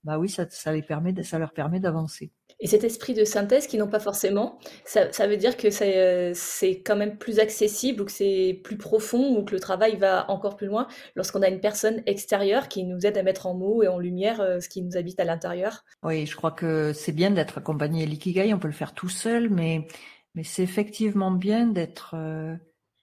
[0.04, 0.28] Bah oui,
[0.72, 2.30] les permet, ça leur permet d'avancer.
[2.60, 6.82] Et cet esprit de synthèse qu'ils n'ont pas forcément, ça, veut dire que euh, c'est
[6.82, 10.56] quand même plus accessible ou que c'est plus profond ou que le travail va encore
[10.56, 13.88] plus loin lorsqu'on a une personne extérieure qui nous aide à mettre en mots et
[13.88, 15.84] en lumière euh, ce qui nous habite à l'intérieur.
[16.02, 18.04] Oui, je crois que c'est bien d'être accompagné.
[18.04, 19.86] L'ikigai, on peut le faire tout seul, mais,
[20.34, 22.54] mais c'est effectivement bien d'être euh,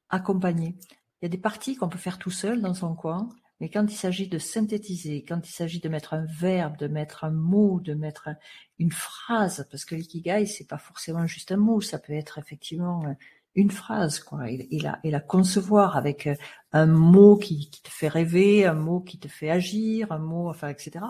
[0.09, 0.75] accompagné.
[1.21, 3.85] Il y a des parties qu'on peut faire tout seul dans son coin, mais quand
[3.91, 7.79] il s'agit de synthétiser, quand il s'agit de mettre un verbe, de mettre un mot,
[7.79, 8.29] de mettre
[8.77, 13.03] une phrase, parce que l'ikigai, c'est pas forcément juste un mot, ça peut être effectivement
[13.05, 13.13] euh,
[13.55, 14.49] une phrase, quoi.
[14.51, 16.35] Et, la, et la concevoir avec euh,
[16.71, 20.69] un mot qui, te fait rêver, un mot qui te fait agir, un mot, enfin,
[20.69, 21.05] etc.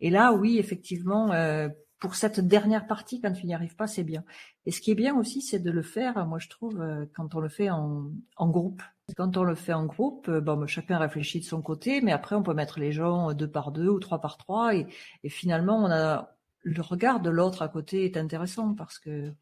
[0.00, 1.68] Et là, oui, effectivement, euh,
[2.00, 4.24] pour cette dernière partie, quand tu n'y arrives pas, c'est bien.
[4.66, 7.40] Et ce qui est bien aussi, c'est de le faire, moi je trouve, quand on
[7.40, 8.82] le fait en, en groupe
[9.14, 12.42] Quand on le fait en groupe, bon, chacun réfléchit de son côté, mais après on
[12.42, 14.88] peut mettre les gens deux par deux ou trois par trois, et,
[15.28, 19.32] finalement on a le regard de l'autre à côté est intéressant parce que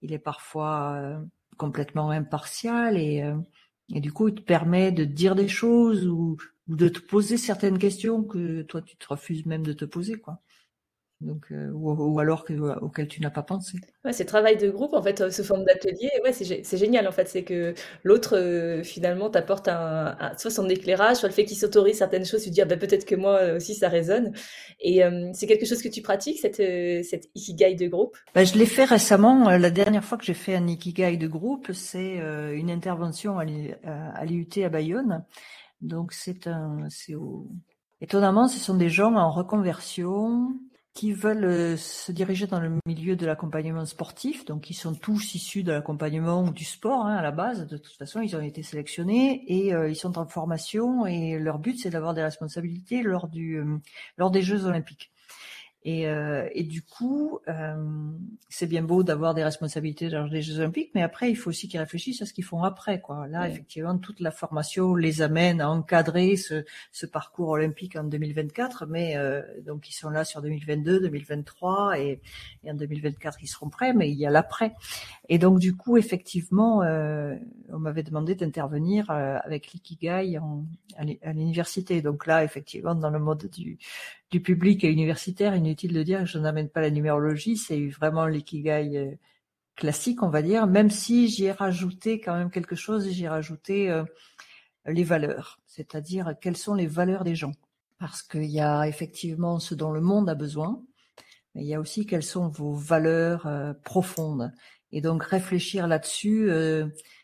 [0.00, 1.20] il est parfois euh,
[1.58, 3.36] complètement impartial et, euh,
[3.94, 7.36] et du coup il te permet de dire des choses ou, ou de te poser
[7.36, 10.40] certaines questions que toi tu te refuses même de te poser quoi
[11.22, 13.78] donc euh, ou, alors que, auquel tu n'as pas pensé.
[14.04, 16.10] Ouais, c'est travail de groupe en fait euh, sous forme d'atelier.
[16.24, 21.18] Ouais, c'est génial en fait, c'est que l'autre euh, finalement t'apporte un, soit son éclairage,
[21.18, 23.40] soit le fait qu'il s'autorise certaines choses, tu te dis ah, bah, peut-être que moi
[23.54, 24.32] aussi ça résonne.
[24.80, 26.56] Et c'est quelque chose que tu pratiques cette
[27.04, 28.16] cette ikigai de groupe?
[28.34, 29.50] Bah, je l'ai fait récemment.
[29.50, 32.16] La dernière fois que j'ai fait un ikigai de groupe, c'est
[32.52, 35.24] une intervention à l'IUT à Bayonne.
[35.80, 37.14] Donc c'est un, c'est
[38.00, 40.52] étonnamment, ce sont des gens en reconversion
[40.94, 45.34] qui veulent euh, se diriger dans le milieu de l'accompagnement sportif, donc ils sont tous
[45.34, 47.66] issus de l'accompagnement du sport hein, à la base.
[47.66, 51.58] De toute façon, ils ont été sélectionnés et euh, ils sont en formation et leur
[51.58, 53.78] but c'est d'avoir des responsabilités lors du euh,
[54.18, 55.10] lors des Jeux olympiques.
[55.84, 58.12] Et, euh, et, du coup, euh,
[58.48, 61.66] c'est bien beau d'avoir des responsabilités dans les Jeux Olympiques, mais après, il faut aussi
[61.66, 63.00] qu'ils réfléchissent à ce qu'ils font après.
[63.00, 63.26] Quoi.
[63.26, 68.86] Là, effectivement, toute la formation les amène à encadrer ce, ce parcours olympique en 2024,
[68.86, 72.20] mais euh, donc ils sont là sur 2022, 2023, et,
[72.62, 74.74] et, en 2024, ils seront prêts, mais il y a l'après.
[75.28, 77.34] Et donc, du coup, effectivement, euh,
[77.70, 80.38] on m'avait demandé d'intervenir euh, avec l'Ikigai
[80.96, 82.02] à l'université.
[82.02, 83.78] Donc là, effectivement, dans le mode du
[84.32, 88.26] du public et universitaire, inutile de dire que je n'amène pas la numérologie, c'est vraiment
[88.26, 89.14] l'ikigai euh,
[89.76, 93.28] classique, on va dire, même si j'y ai rajouté quand même quelque chose, j'y ai
[93.28, 94.04] rajouté euh,
[94.86, 97.52] les valeurs, c'est-à-dire quelles sont les valeurs des gens.
[97.98, 100.82] Parce qu'il y a effectivement ce dont le monde a besoin,
[101.54, 104.50] mais il y a aussi quelles sont vos valeurs euh, profondes.
[104.92, 106.50] Et donc réfléchir là-dessus,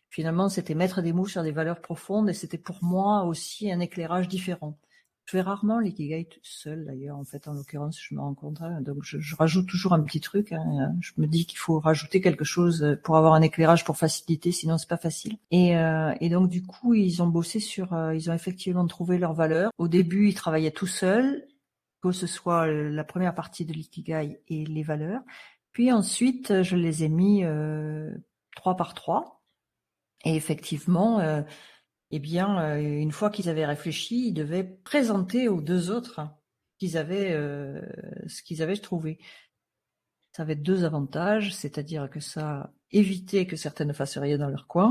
[0.08, 3.80] finalement, c'était mettre des mots sur des valeurs profondes et c'était pour moi aussi un
[3.80, 4.78] éclairage différent.
[5.28, 7.18] Je fais rarement l'ikigai seul d'ailleurs.
[7.18, 8.62] En fait, en l'occurrence, je me rends compte.
[8.62, 8.80] Hein.
[8.80, 10.52] donc, je, rajoute toujours un petit truc.
[10.52, 10.94] Hein.
[11.02, 14.78] Je me dis qu'il faut rajouter quelque chose pour avoir un éclairage pour faciliter, sinon
[14.78, 15.36] c'est pas facile.
[15.50, 17.92] Et, euh, donc, du coup, ils ont bossé sur.
[17.92, 19.70] Euh, ils ont effectivement trouvé leurs valeurs.
[19.76, 21.46] Au début, ils travaillaient tout seuls,
[22.02, 25.20] que ce soit la première partie de l'ikigai et les valeurs.
[25.72, 28.10] Puis ensuite, je les ai mis euh,
[28.56, 29.42] trois par trois.
[30.24, 31.20] Et effectivement.
[32.10, 36.20] Eh bien, euh, une fois qu'ils avaient réfléchi, ils devaient présenter aux deux autres
[36.78, 37.80] qu'ils avaient, euh,
[38.26, 39.18] ce qu'ils avaient trouvé.
[40.32, 44.66] Ça avait deux avantages, c'est-à-dire que ça évitait que certains ne fassent rien dans leur
[44.68, 44.90] coin.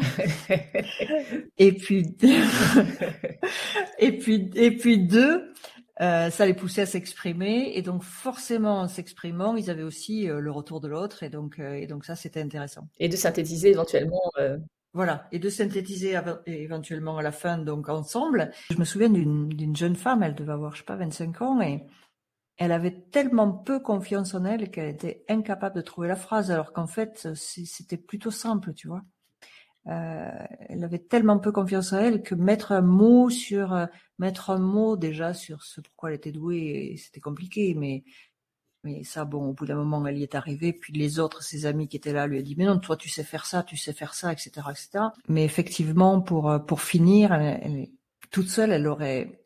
[1.58, 2.16] et puis,
[4.00, 5.54] et puis, et puis deux,
[6.02, 10.52] euh, ça les poussait à s'exprimer et donc forcément en s'exprimant, ils avaient aussi le
[10.52, 12.88] retour de l'autre et donc et donc ça c'était intéressant.
[13.00, 14.32] Et de synthétiser éventuellement
[14.98, 18.50] voilà, et de synthétiser éventuellement à la fin, donc ensemble.
[18.72, 21.86] Je me souviens d'une jeune femme, elle devait avoir, je sais pas, 25 ans, et
[22.58, 26.74] elle avait tellement peu confiance en elle qu'elle était incapable de trouver la phrase, alors
[26.74, 29.04] qu'en fait, c'était plutôt simple, tu vois.
[29.86, 30.32] Euh,
[30.68, 33.86] elle avait tellement peu confiance en elle que mettre un mot sur, euh,
[34.18, 38.04] mettre un mot déjà sur ce pourquoi elle était douée, c'était compliqué, mais
[38.88, 40.74] mais ça, bon, au bout d'un moment, elle y est arrivée.
[40.74, 43.10] Puis les autres, ses amis qui étaient là, lui a dit, mais non, toi, tu
[43.10, 45.06] sais faire ça, tu sais faire ça, etc., etc.
[45.28, 47.88] Mais effectivement, pour euh, pour finir, elle,
[48.32, 49.42] toute seule, elle aurait,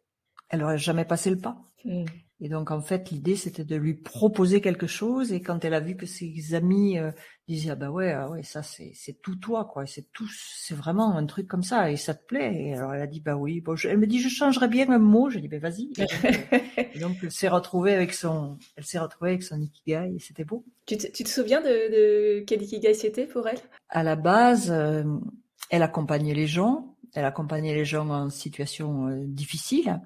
[0.49, 1.57] elle aurait jamais passé le pas.
[1.85, 2.05] Mmh.
[2.43, 5.31] Et donc en fait l'idée c'était de lui proposer quelque chose.
[5.31, 7.11] Et quand elle a vu que ses amis euh,
[7.47, 9.85] disaient ah bah ouais ah ouais ça c'est c'est tout toi quoi.
[9.85, 11.91] C'est tout c'est vraiment un truc comme ça.
[11.91, 12.51] Et ça te plaît.
[12.55, 13.61] Et alors elle a dit bah oui.
[13.61, 15.29] Bon elle me dit je changerais bien un mot.
[15.29, 15.91] Je dis ben vas-y.
[16.95, 20.11] Et donc elle s'est retrouvée avec son elle s'est retrouvée avec son ikigai.
[20.15, 20.65] Et c'était beau.
[20.87, 23.59] Tu te, tu te souviens de, de quel ikigai c'était pour elle?
[23.89, 25.03] À la base euh,
[25.69, 26.97] elle accompagnait les gens.
[27.13, 29.99] Elle accompagnait les gens en situation euh, difficile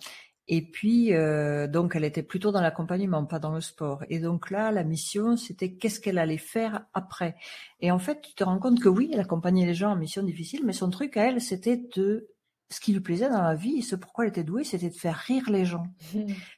[0.48, 4.04] et puis, euh, donc, elle était plutôt dans l'accompagnement, pas dans le sport.
[4.10, 7.36] Et donc là, la mission, c'était qu'est-ce qu'elle allait faire après.
[7.80, 10.22] Et en fait, tu te rends compte que oui, elle accompagnait les gens en mission
[10.22, 12.30] difficile, mais son truc à elle, c'était de
[12.72, 15.16] ce qui lui plaisait dans la vie, ce pourquoi elle était douée, c'était de faire
[15.16, 15.86] rire les gens.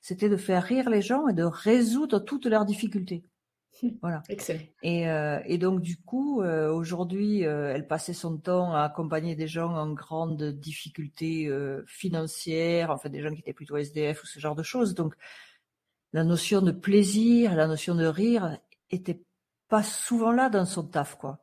[0.02, 3.24] C'était de faire rire les gens et de résoudre toutes leurs difficultés.
[4.02, 4.24] Voilà.
[4.30, 4.62] Excellent.
[4.84, 9.36] Et, euh, et donc du coup, euh, aujourd'hui, euh, elle passait son temps à accompagner
[9.36, 11.50] des gens en grande difficulté
[11.86, 14.96] financière, enfin des gens qui étaient plutôt SDF ou ce genre de choses.
[14.96, 15.16] Donc
[16.14, 18.58] la notion de plaisir, la notion de rire
[18.90, 19.22] était
[19.70, 21.40] pas souvent là dans son taf, quoi.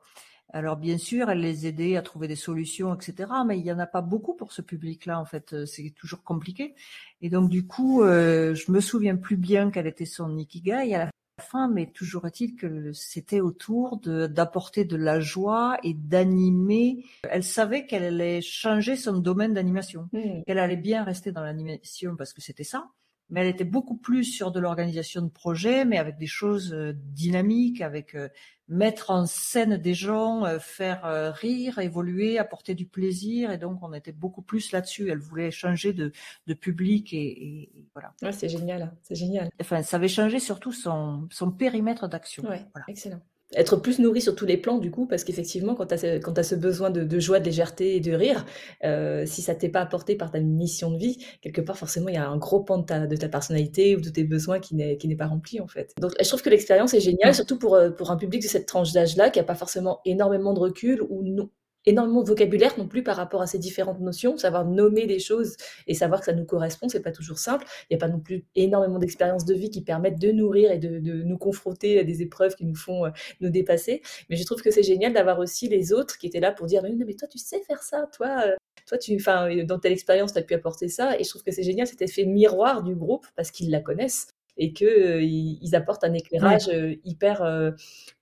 [0.52, 3.28] Alors bien sûr, elle les aidait à trouver des solutions, etc.
[3.44, 5.66] Mais il y en a pas beaucoup pour ce public-là, en fait.
[5.66, 6.76] C'est toujours compliqué.
[7.22, 10.94] Et donc du coup, je me souviens plus bien quel était son ikigai.
[10.94, 11.10] À la
[11.54, 17.04] fin, mais toujours est-il que c'était autour de d'apporter de la joie et d'animer.
[17.30, 20.42] Elle savait qu'elle allait changer son domaine d'animation, Mmh.
[20.46, 22.88] qu'elle allait bien rester dans l'animation parce que c'était ça,
[23.30, 26.92] mais elle était beaucoup plus sur de l'organisation de projet, mais avec des choses euh,
[26.94, 28.28] dynamiques, avec euh,
[28.68, 33.92] mettre en scène des gens, euh, faire rire, évoluer, apporter du plaisir, et donc on
[33.92, 35.10] était beaucoup plus là-dessus.
[35.10, 36.12] Elle voulait changer de,
[36.46, 38.14] de public et, et- et voilà.
[38.22, 39.50] Ouais, c'est génial, c'est génial.
[39.60, 42.42] Enfin, ça avait changé surtout son, son périmètre d'action.
[42.44, 42.84] Ouais, Voilà.
[42.88, 43.20] excellent.
[43.56, 46.42] Être plus nourri sur tous les plans, du coup, parce qu'effectivement, quand tu as t'as
[46.42, 48.44] ce besoin de, de joie, de légèreté et de rire,
[48.84, 52.14] euh, si ça t'est pas apporté par ta mission de vie, quelque part, forcément, il
[52.14, 54.74] y a un gros pan de ta, de ta personnalité ou de tes besoins qui
[54.74, 55.92] n'est, pas rempli, en fait.
[56.00, 58.66] Donc, je trouve que l'expérience est géniale, surtout pour, euh, pour un public de cette
[58.66, 61.50] tranche d'âge-là, qui a pas forcément énormément de recul ou non,
[61.86, 64.36] énormément de vocabulaire non plus par rapport à ces différentes notions.
[64.36, 67.66] Savoir nommer des choses et savoir que ça nous correspond, c'est pas toujours simple.
[67.90, 70.78] Il n'y a pas non plus énormément d'expériences de vie qui permettent de nourrir et
[70.78, 74.02] de, de nous confronter à des épreuves qui nous font euh, nous dépasser.
[74.30, 76.82] Mais je trouve que c'est génial d'avoir aussi les autres qui étaient là pour dire
[76.82, 78.54] mais, mais toi tu sais faire ça, toi, euh,
[78.86, 81.18] toi tu, enfin euh, dans telle expérience tu as pu apporter ça.
[81.18, 84.33] Et je trouve que c'est génial cet effet miroir du groupe parce qu'ils la connaissent
[84.56, 87.72] et que euh, ils, apportent un éclairage euh, hyper euh,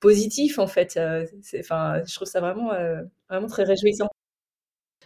[0.01, 0.97] positif en fait.
[0.97, 1.27] Euh,
[1.59, 2.73] Enfin, je trouve ça vraiment
[3.29, 4.09] vraiment très réjouissant.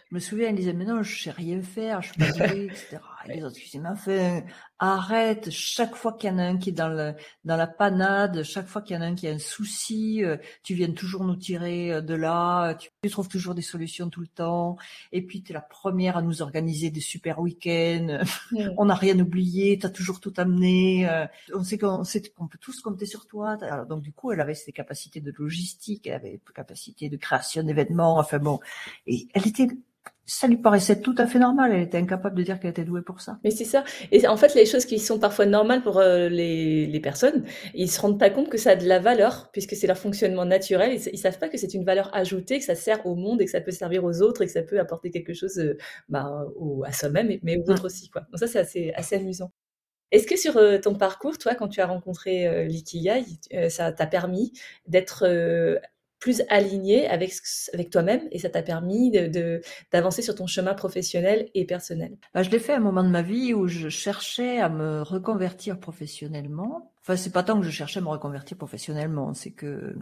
[0.09, 2.65] Je me souviens, elle disait, mais non, je sais rien faire, je suis pas douée,
[2.65, 2.97] etc.
[3.27, 4.43] Les autres mais enfin,
[4.79, 7.13] arrête, chaque fois qu'il y en a un qui est dans, le,
[7.43, 10.37] dans la panade, chaque fois qu'il y en a un qui a un souci, euh,
[10.63, 14.21] tu viens toujours nous tirer euh, de là, tu, tu trouves toujours des solutions tout
[14.21, 14.77] le temps,
[15.11, 18.19] et puis tu es la première à nous organiser des super week-ends,
[18.77, 22.47] on n'a rien oublié, tu as toujours tout amené, euh, on sait qu'on sait qu'on
[22.47, 23.57] peut tous compter sur toi.
[23.61, 27.17] Alors, donc du coup, elle avait ses capacités de logistique, elle avait des capacités de
[27.17, 28.59] création d'événements, enfin bon,
[29.05, 29.67] et elle était
[30.29, 31.71] ça lui paraissait tout à fait normal.
[31.73, 33.39] Elle était incapable de dire qu'elle était douée pour ça.
[33.43, 33.83] Mais c'est ça.
[34.11, 37.89] Et en fait, les choses qui sont parfois normales pour euh, les, les personnes, ils
[37.89, 40.93] se rendent pas compte que ça a de la valeur, puisque c'est leur fonctionnement naturel.
[40.93, 43.45] Ils, ils savent pas que c'est une valeur ajoutée, que ça sert au monde et
[43.45, 45.77] que ça peut servir aux autres et que ça peut apporter quelque chose euh,
[46.09, 48.09] bah, au- à soi-même, mais aux autres aussi.
[48.09, 48.21] Quoi.
[48.31, 49.51] Donc ça, c'est assez, assez amusant.
[50.11, 53.91] Est-ce que sur euh, ton parcours, toi, quand tu as rencontré euh, l'Ikigai, euh, ça
[53.91, 54.53] t'a permis
[54.87, 55.77] d'être euh,
[56.19, 57.33] plus aligné avec,
[57.73, 62.17] avec toi-même et ça t'a permis de, de- d'avancer sur ton chemin professionnel et personnel?
[62.33, 65.01] Bah, je l'ai fait à un moment de ma vie où je cherchais à me
[65.01, 66.91] reconvertir professionnellement.
[67.01, 69.95] Enfin, c'est pas tant que je cherchais à me reconvertir professionnellement, c'est que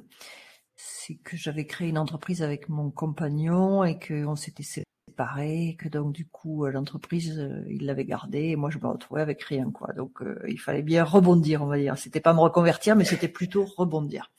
[0.75, 6.13] c'est que j'avais créé une entreprise avec mon compagnon et qu'on s'était séparés, que donc
[6.13, 9.71] du coup euh, l'entreprise euh, il l'avait gardée et moi je me retrouvais avec rien
[9.71, 9.93] quoi.
[9.93, 11.97] Donc euh, il fallait bien rebondir, on va dire.
[11.97, 14.31] C'était pas me reconvertir, mais c'était plutôt rebondir.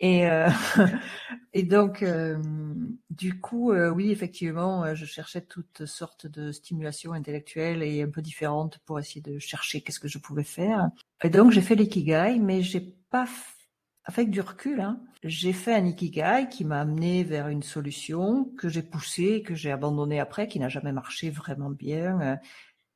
[0.00, 0.48] Et, euh,
[1.52, 2.42] et donc, euh,
[3.10, 8.22] du coup, euh, oui, effectivement, je cherchais toutes sortes de stimulations intellectuelles et un peu
[8.22, 10.88] différentes pour essayer de chercher qu'est-ce que je pouvais faire.
[11.22, 13.26] Et donc, j'ai fait l'ikigai, mais j'ai pas,
[14.04, 18.68] avec du recul, hein, j'ai fait un ikigai qui m'a amené vers une solution que
[18.68, 22.36] j'ai poussée, que j'ai abandonnée après, qui n'a jamais marché vraiment bien, euh,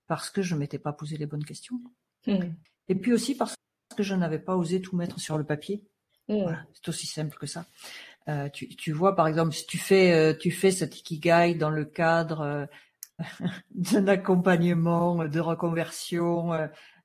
[0.06, 1.80] parce que je m'étais pas posé les bonnes questions.
[2.26, 2.54] Hmm.
[2.88, 3.54] Et puis aussi parce
[3.96, 5.84] que je n'avais pas osé tout mettre sur le papier.
[6.28, 7.66] Voilà, c'est aussi simple que ça.
[8.28, 11.70] Euh, tu, tu vois, par exemple, si tu fais, euh, tu fais cet ikigai dans
[11.70, 12.66] le cadre euh,
[13.72, 16.52] d'un accompagnement, de reconversion,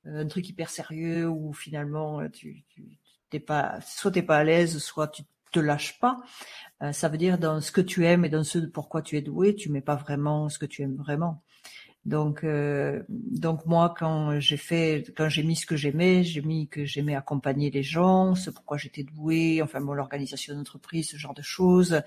[0.05, 4.79] un truc hyper sérieux où finalement tu, tu t'es pas, soit t'es pas à l'aise,
[4.79, 6.21] soit tu te lâches pas.
[6.93, 9.55] Ça veut dire dans ce que tu aimes et dans ce pourquoi tu es doué,
[9.55, 11.43] tu mets pas vraiment ce que tu aimes vraiment.
[12.05, 16.67] Donc, euh, donc moi, quand j'ai fait, quand j'ai mis ce que j'aimais, j'ai mis
[16.67, 21.33] que j'aimais accompagner les gens, ce pourquoi j'étais douée, enfin bon, l'organisation d'entreprise, ce genre
[21.33, 22.01] de choses,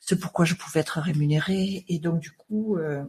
[0.00, 1.84] ce pourquoi je pouvais être rémunérée.
[1.88, 3.04] Et donc du coup, euh,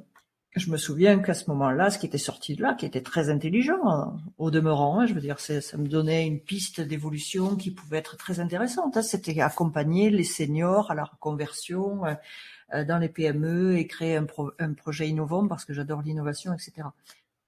[0.56, 3.30] je me souviens qu'à ce moment-là, ce qui était sorti de là, qui était très
[3.30, 7.72] intelligent, hein, au demeurant, hein, je veux dire, ça me donnait une piste d'évolution qui
[7.72, 8.98] pouvait être très intéressante.
[8.98, 9.02] hein.
[9.02, 12.16] C'était accompagner les seniors à la reconversion euh,
[12.88, 14.28] dans les PME et créer un,
[14.60, 16.88] un projet innovant parce que j'adore l'innovation, etc.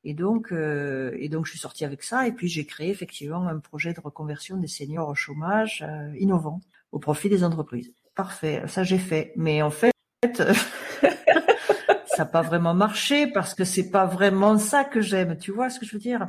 [0.03, 3.47] Et donc, euh, et donc, je suis sortie avec ça et puis j'ai créé effectivement
[3.47, 6.59] un projet de reconversion des seniors au chômage euh, innovant
[6.91, 7.91] au profit des entreprises.
[8.15, 9.33] Parfait, ça j'ai fait.
[9.37, 9.93] Mais en fait,
[10.33, 15.37] ça n'a pas vraiment marché parce que c'est pas vraiment ça que j'aime.
[15.37, 16.27] Tu vois ce que je veux dire?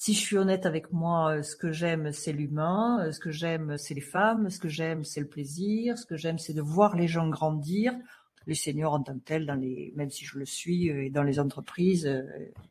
[0.00, 3.32] Si je suis honnête avec moi, euh, ce que j'aime c'est l'humain, euh, ce que
[3.32, 6.62] j'aime c'est les femmes, ce que j'aime c'est le plaisir, ce que j'aime c'est de
[6.62, 7.92] voir les gens grandir,
[8.46, 11.10] les seniors en tant que tels, dans les, même si je le suis euh, et
[11.10, 12.08] dans les entreprises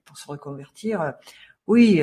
[0.05, 1.13] pour se reconvertir.
[1.67, 2.01] Oui,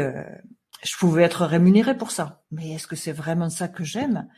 [0.83, 4.29] je pouvais être rémunérée pour ça, mais est-ce que c'est vraiment ça que j'aime?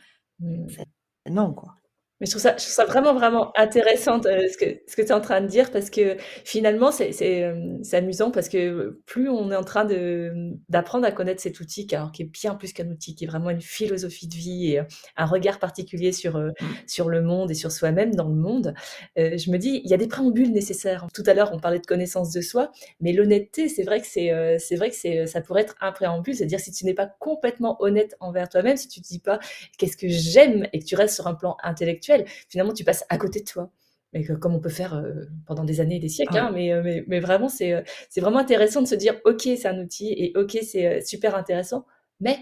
[1.29, 1.75] Non, quoi.
[2.19, 5.01] Mais je trouve ça je trouve ça vraiment, vraiment intéressant de ce que ce que
[5.03, 8.49] tu es en train de dire parce que finalement c'est c'est, hem, c'est amusant parce
[8.49, 10.33] que plus on est en train de,
[10.69, 13.27] d'apprendre à connaître cet outil qui alors qui est bien plus qu'un outil, qui est
[13.27, 16.51] vraiment une philosophie de vie et heu, un regard particulier sur, Mmh.
[16.87, 18.73] sur le monde et sur soi-même dans le monde,
[19.15, 21.07] je me dis: «Il y a des préambules nécessaires».
[21.13, 24.31] Tout à l'heure, on parlait de connaissance de soi, mais l'honnêteté, c'est vrai que c'est,
[24.59, 26.35] c'est vrai que c'est, ça pourrait être un préambule.
[26.35, 29.39] C'est-à-dire si tu n'es pas complètement honnête envers toi-même, si tu te dis pas:
[29.77, 32.06] «Qu'est-ce que j'aime?» et que tu restes sur un plan intellectuel,
[32.49, 33.71] finalement tu passes à côté de toi.
[34.13, 36.39] Mais que comme on peut faire, heu, pendant des années et des siècles, Ouais.
[36.39, 39.41] hein, mais, heu, mais mais vraiment c'est, heu, c'est vraiment intéressant de se dire: «OK,
[39.43, 41.85] c'est un outil et OK, c'est, super intéressant,
[42.21, 42.37] mais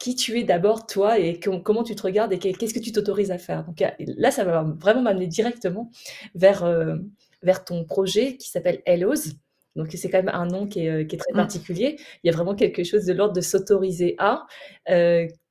[0.00, 2.80] qui tu es d'abord toi et com comment tu te regardes et qu'est qu'est-ce que
[2.80, 5.90] tu t'autorises à faire?» donc, là, ça va vraiment m'amener directement
[6.36, 6.66] vers,
[7.42, 9.34] vers ton projet qui s'appelle Helloz.
[9.76, 11.36] Donc c'est quand même un nom qui est, heu, qui est très Mmh.
[11.36, 11.96] particulier.
[12.24, 14.46] Il y a vraiment quelque chose de l'ordre de s'autoriser à.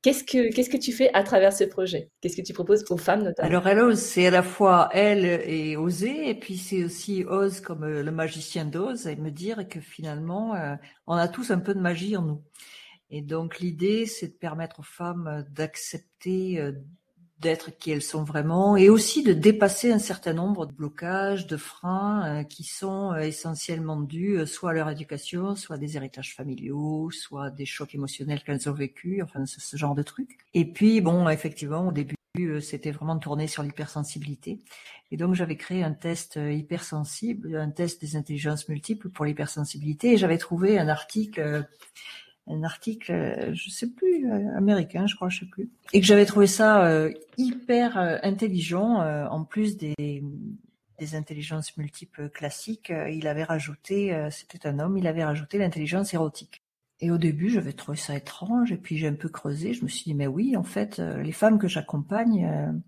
[0.03, 2.11] Qu'est-ce que qu'est-ce que tu fais à travers ce projet?
[2.21, 3.47] Qu'est-ce que tu proposes aux femmes notamment?
[3.47, 7.61] Alors elle ose, c'est à la fois elle et oser, et puis c'est aussi ose
[7.61, 10.75] comme euh, le magicien d'Oz, et me dire que finalement, euh,
[11.07, 12.43] on a tous un peu de magie en nous.
[13.09, 16.73] Et donc l'idée, c'est de permettre aux femmes d'accepter euh,
[17.43, 21.57] d'être qui elles sont vraiment, et aussi de dépasser un certain nombre de blocages, de
[21.57, 25.97] freins euh, qui sont euh, essentiellement dus euh, soit à leur éducation, soit à des
[25.97, 30.37] héritages familiaux, soit des chocs émotionnels qu'elles ont vécus, enfin ce, ce genre de trucs.
[30.53, 32.15] Et puis bon, effectivement, au début,
[32.61, 34.59] c'était vraiment tourné sur l'hypersensibilité.
[35.11, 40.17] Et donc j'avais créé un test hypersensible, un test des intelligences multiples pour l'hypersensibilité, et
[40.17, 41.67] j'avais trouvé un article
[42.47, 46.05] un article, euh, je sais plus, euh, américain, je crois, je sais plus, et que
[46.05, 50.23] j'avais trouvé ça euh, hyper euh, intelligent, euh, en plus des,
[50.99, 56.13] des intelligences multiples classiques, il avait rajouté, euh, c'était un homme, il avait rajouté l'intelligence
[56.13, 56.61] érotique.
[56.99, 59.89] Et au début, j'avais trouvé ça étrange, et puis j'ai un peu creusé, je me
[59.89, 62.81] suis dit, mais oui, en fait, les femmes que j'accompagne,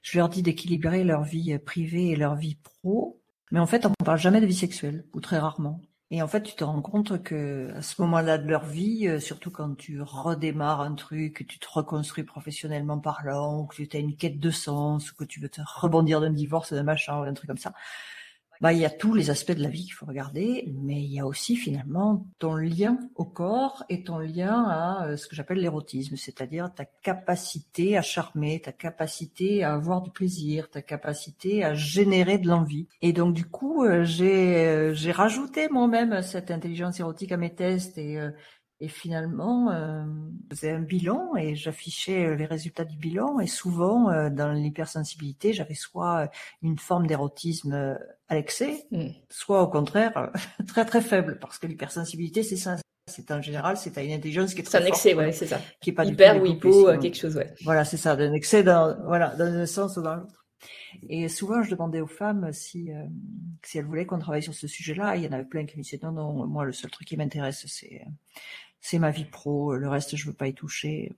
[0.00, 3.90] je leur dis d'équilibrer leur vie privée et leur vie pro, mais en fait, on
[3.90, 5.82] ne parle jamais de vie sexuelle, ou très rarement.
[6.10, 9.20] Et en fait, tu te rends compte que à ce moment-là de leur vie, euh,
[9.20, 14.00] surtout quand tu redémarres un truc, que tu te reconstruis professionnellement parlant, que tu as
[14.00, 17.26] une quête de sens, ou que tu veux te rebondir d'un divorce, d'un machin, ou
[17.26, 17.74] d'un truc comme ça,
[18.60, 21.12] bah, il y a tous les aspects de la vie qu'il faut regarder, mais il
[21.12, 25.36] y a aussi finalement ton lien au corps et ton lien à euh, ce que
[25.36, 31.64] j'appelle l'érotisme, c'est-à-dire ta capacité à charmer, ta capacité à avoir du plaisir, ta capacité
[31.64, 32.88] à générer de l'envie.
[33.00, 37.54] Et donc du coup, euh, j'ai euh, j'ai rajouté moi-même cette intelligence érotique à mes
[37.54, 38.18] tests et
[38.80, 43.40] et finalement, je faisais un bilan et j'affichais les résultats du bilan.
[43.40, 46.30] Et souvent, dans l'hypersensibilité, j'avais soit
[46.62, 47.98] une forme d'érotisme
[48.28, 49.08] à l'excès, Mmh.
[49.30, 50.26] soit au contraire euh,
[50.66, 52.76] très très faible, parce que l'hypersensibilité, c'est ça.
[53.06, 55.32] C'est en général, c'est à une intelligence qui est C'est très un excès, forte, ouais,
[55.32, 55.60] c'est ça.
[55.80, 57.54] qui est pas Hyper ou hypo, quelque chose, ouais.
[57.64, 60.44] Voilà, c'est ça, d'un excès dans voilà dans un sens ou dans l'autre.
[61.08, 63.04] Et souvent, je demandais aux femmes si euh,
[63.64, 65.16] si elles voulaient qu'on travaille sur ce sujet-là.
[65.16, 67.16] Il y en avait plein qui me disaient non non, moi le seul truc qui
[67.16, 68.02] m'intéresse c'est
[68.80, 71.14] c'est ma vie pro, le reste je veux pas y toucher.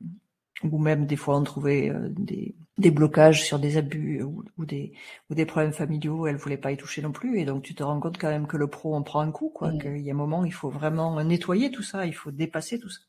[0.62, 4.66] Ou même des fois on trouvait euh, des, des blocages sur des abus ou, ou
[4.66, 4.92] des
[5.30, 7.38] ou des problèmes familiaux, elles voulaient pas y toucher non plus.
[7.40, 9.50] Et donc tu te rends compte quand même que le pro on prend un coup,
[9.50, 9.72] quoi.
[9.72, 9.78] Mmh.
[9.78, 12.90] Qu'il y a un moment il faut vraiment nettoyer tout ça, il faut dépasser tout
[12.90, 13.00] ça.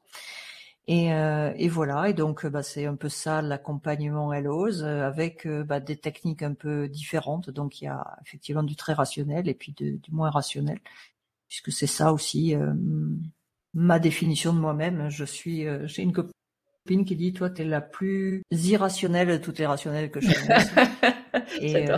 [0.87, 5.05] Et, euh, et voilà, et donc bah, c'est un peu ça l'accompagnement Elle ose, euh,
[5.05, 7.49] avec euh, bah, des techniques un peu différentes.
[7.49, 10.79] Donc il y a effectivement du très rationnel et puis de- du moins rationnel,
[11.49, 12.73] puisque c'est ça aussi euh,
[13.73, 15.09] ma définition de moi-même.
[15.09, 16.31] Je suis, euh, j'ai une copine
[16.87, 20.71] qui dit, toi, t'es la plus irrationnelle de toutes les rationnelles que je connaisse.
[21.61, 21.97] et, euh,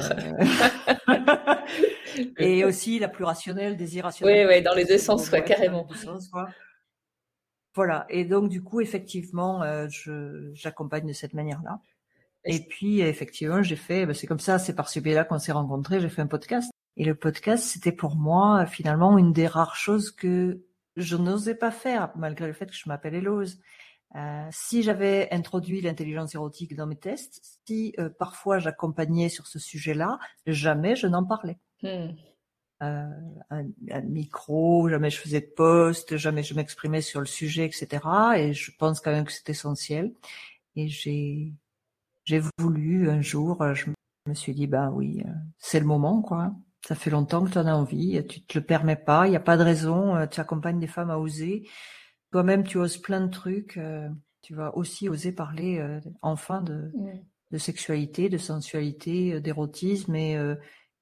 [2.38, 4.48] et aussi la plus rationnelle des irrationnelles.
[4.48, 5.88] Ouais, je dans les deux sens, les carrément.
[5.96, 6.50] sens, quoi.
[7.76, 8.06] Voilà.
[8.10, 11.80] Et donc, du coup, effectivement, euh, je, j'accompagne de cette manière-là.
[12.46, 15.40] Et Et puis, effectivement, j'ai fait, ben, c'est comme ça, c'est par ce biais-là qu'on
[15.40, 16.72] s'est rencontrés, j'ai fait un podcast.
[16.98, 20.62] Et le podcast, c'était pour moi, finalement, une des rares choses que
[20.96, 23.60] je n'osais pas faire, malgré le fait que je m'appelle Elose.
[24.16, 29.58] Euh, si j'avais introduit l'intelligence érotique dans mes tests, si euh, parfois j'accompagnais sur ce
[29.58, 31.58] sujet-là, jamais je n'en parlais.
[31.82, 32.10] Mmh.
[32.84, 33.10] Euh,
[33.50, 37.88] un, un micro, jamais je faisais de post, jamais je m'exprimais sur le sujet, etc.
[38.38, 40.14] Et je pense quand même que c'est essentiel.
[40.76, 41.54] Et j'ai
[42.26, 43.88] j'ai voulu un jour, je
[44.28, 45.24] me suis dit, bah oui,
[45.58, 46.54] c'est le moment, quoi.
[46.88, 49.36] Ça fait longtemps que tu en as envie, tu te le permets pas, il n'y
[49.36, 51.68] a pas de raison, tu accompagnes des femmes à oser.
[52.34, 54.10] Toi-même, tu oses plein de trucs, euh,
[54.42, 57.12] tu vas aussi oser parler euh, enfin de, Mmh.
[57.52, 60.36] de sexualité, de sensualité, euh, d'érotisme et,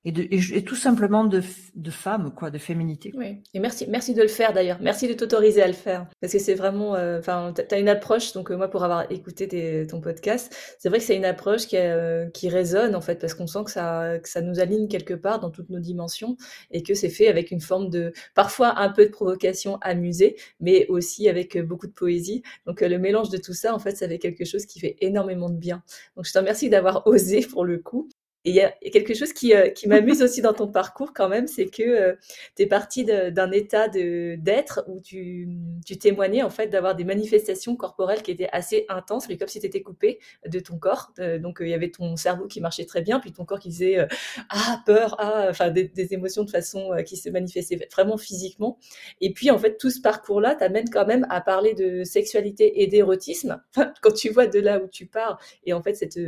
[0.03, 1.41] et, de, et, tout simplement de,
[1.75, 3.11] de femme, quoi, de féminité.
[3.15, 4.77] Oui, et merci, merci de le faire d'ailleurs.
[4.81, 6.07] Merci de t'autoriser à le faire.
[6.19, 9.11] Parce que c'est vraiment, euh, enfin, tu as une approche, donc euh, moi pour avoir
[9.11, 13.01] écouté tes, ton podcast, c'est vrai que c'est une approche qui, euh, qui résonne en
[13.01, 15.79] fait, parce qu'on sent que ça, que ça nous aligne quelque part dans toutes nos
[15.79, 16.35] dimensions
[16.71, 20.87] et que c'est fait avec une forme de, parfois un peu de provocation amusée, mais
[20.87, 22.41] aussi avec beaucoup de poésie.
[22.65, 25.49] Donc le mélange de tout ça, en fait, ça fait quelque chose qui fait énormément
[25.49, 25.83] de bien.
[26.15, 28.09] Donc je te remercie d'avoir osé pour le coup.
[28.43, 31.29] Et il y, a quelque chose qui, euh, qui m'amuse aussi dans ton parcours quand
[31.29, 32.15] même, c'est que euh,
[32.55, 35.47] tu es parti d'un état d'être où tu,
[35.85, 39.59] tu, témoignais en fait d'avoir des manifestations corporelles qui étaient assez intenses, mais comme si
[39.59, 41.13] tu étais coupé de ton corps.
[41.19, 43.69] Euh, donc il y avait ton cerveau qui marchait très bien, puis ton corps qui
[43.69, 44.07] disait
[44.49, 48.79] ah peur, ah, enfin des, des, émotions de façon qui se manifestaient vraiment physiquement.
[49.21, 52.87] Et puis en fait tout ce parcours-là t'amène quand même à parler de sexualité et
[52.87, 53.61] d'érotisme.
[54.01, 56.19] quand tu vois de là où tu pars et en fait cette,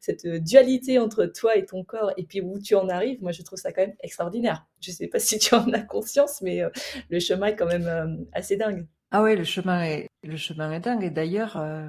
[0.00, 3.42] cette dualité entre toi et ton corps et puis où tu en arrives, moi je
[3.42, 4.66] trouve ça quand même extraordinaire.
[4.80, 6.70] Je sais pas si tu en as conscience, mais euh,
[7.10, 8.86] le chemin est quand même euh, assez dingue.
[9.10, 11.02] Ah oui, le chemin est, le chemin est dingue.
[11.02, 11.86] Et d'ailleurs, euh,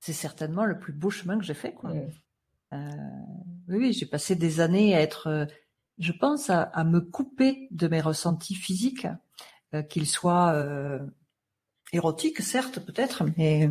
[0.00, 1.72] c'est certainement le plus beau chemin que j'ai fait.
[1.72, 1.92] Quoi.
[3.68, 5.46] oui, j'ai passé des années à être,
[5.98, 9.06] je pense, à, à, me couper de mes ressentis physiques,
[9.88, 10.60] qu'ils soient
[11.92, 13.70] érotiques, certes, peut-être, mais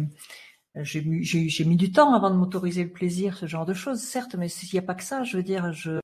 [0.82, 4.50] j'ai mis du temps avant de m'autoriser le plaisir, ce genre de choses, certes, mais
[4.50, 6.00] s'il n'y a pas que ça, je veux dire, je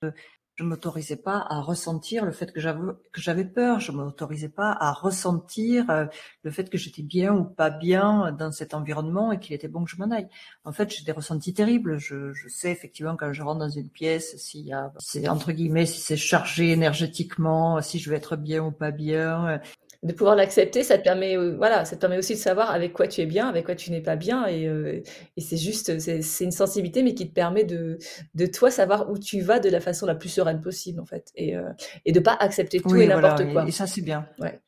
[0.62, 5.90] je m'autorisais pas à ressentir le fait que j'avais peur, je m'autorisais pas à ressentir
[5.90, 6.06] euh,
[6.44, 9.84] le fait que j'étais bien ou pas bien dans cet environnement et qu'il était bon
[9.86, 10.28] que je m'en aille.
[10.64, 11.98] En fait, j'ai des ressentis terribles.
[11.98, 16.00] Je, je sais effectivement quand je rentre dans une pièce s'il c'est entre guillemets, si
[16.00, 19.60] c'est chargé énergétiquement, si je vais être bien ou pas bien
[20.04, 22.91] de pouvoir l'accepter, ça te permet, euh, voilà, ça te permet aussi de savoir avec
[22.91, 24.99] quoi tu es bien, avec quoi tu n'es pas bien, et, euh,
[25.38, 27.99] et c'est juste, c'est une sensibilité, mais qui te permet de,
[28.34, 31.32] de toi savoir où tu vas de la façon la plus sereine possible, en fait,
[31.36, 31.70] et, euh,
[32.06, 33.68] et de pas accepter tout et n'importe quoi.
[33.68, 34.28] Et ça, c'est bien.
[34.39, 34.60] Ouais.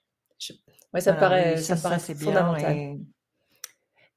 [0.94, 2.78] ouais, ça paraît, ça, paraît fondamental.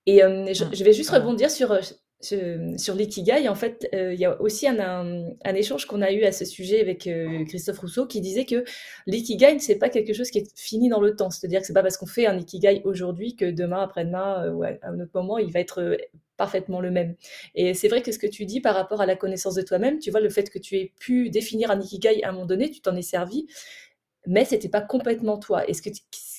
[0.04, 1.78] et, et je, je, vais juste rebondir sur
[2.20, 6.32] sur l'ikigai, en fait, euh, il y a aussi un, échange qu'on a eu à
[6.32, 8.64] ce sujet avec euh, Christophe Rousseau qui disait que
[9.06, 11.30] l'ikigai, c'est pas quelque chose qui est fini dans le temps.
[11.30, 14.64] C'est-à-dire que c'est pas parce qu'on fait un ikigai aujourd'hui que demain, après-demain, euh, ou
[14.64, 15.96] à un autre moment, il va être
[16.36, 17.16] parfaitement le même.
[17.54, 19.98] Et c'est vrai que ce que tu dis par rapport à la connaissance de toi-même,
[19.98, 22.70] tu vois, le fait que tu aies pu définir un ikigai à un moment donné,
[22.70, 23.46] tu t'en es servi,
[24.26, 25.66] mais c'était pas complètement toi.
[25.66, 25.90] Est-ce que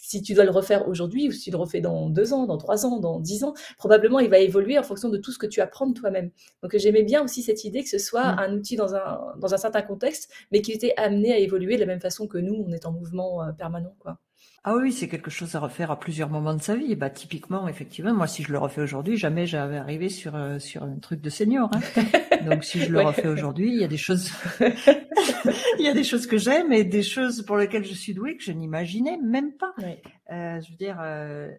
[0.07, 2.57] si tu dois le refaire aujourd'hui ou si tu le refais dans deux ans, dans
[2.57, 5.45] trois ans, dans dix ans, probablement il va évoluer en fonction de tout ce que
[5.47, 6.31] tu apprends de toi-même.
[6.63, 8.39] Donc j'aimais bien aussi cette idée que ce soit mmh.
[8.39, 11.81] un outil dans un, dans un certain contexte, mais qui était amené à évoluer de
[11.81, 13.95] la même façon que nous, on est en mouvement euh, permanent.
[13.99, 14.17] quoi.
[14.63, 16.95] Ah oui, c'est quelque chose à refaire à plusieurs moments de sa vie.
[16.95, 20.83] Bah typiquement, effectivement, moi si je le refais aujourd'hui, jamais j'avais arrivé sur euh, sur
[20.83, 21.69] un truc de senior.
[21.73, 22.03] Hein.
[22.45, 26.03] Donc si je le refais aujourd'hui, il y a des choses, il y a des
[26.03, 29.53] choses que j'aime et des choses pour lesquelles je suis douée que je n'imaginais même
[29.53, 29.73] pas.
[29.79, 31.49] Euh, je veux dire, euh,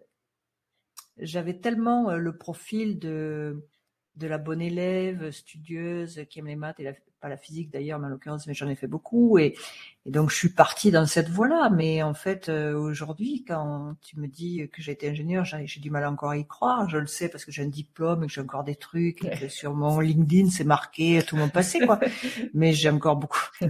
[1.17, 3.67] j'avais tellement le profil de
[4.17, 7.99] de la bonne élève, studieuse, qui aime les maths et la, pas la physique d'ailleurs,
[7.99, 9.55] mais en l'occurrence, mais j'en ai fait beaucoup et,
[10.05, 11.69] et, donc je suis partie dans cette voie-là.
[11.69, 15.89] Mais en fait, euh, aujourd'hui, quand tu me dis que j'ai été ingénieur, j'ai du
[15.89, 16.89] mal encore à y croire.
[16.89, 19.37] Je le sais parce que j'ai un diplôme et que j'ai encore des trucs et
[19.37, 21.99] que sur mon LinkedIn c'est marqué tout mon passé, quoi.
[22.53, 23.39] mais j'ai encore beaucoup,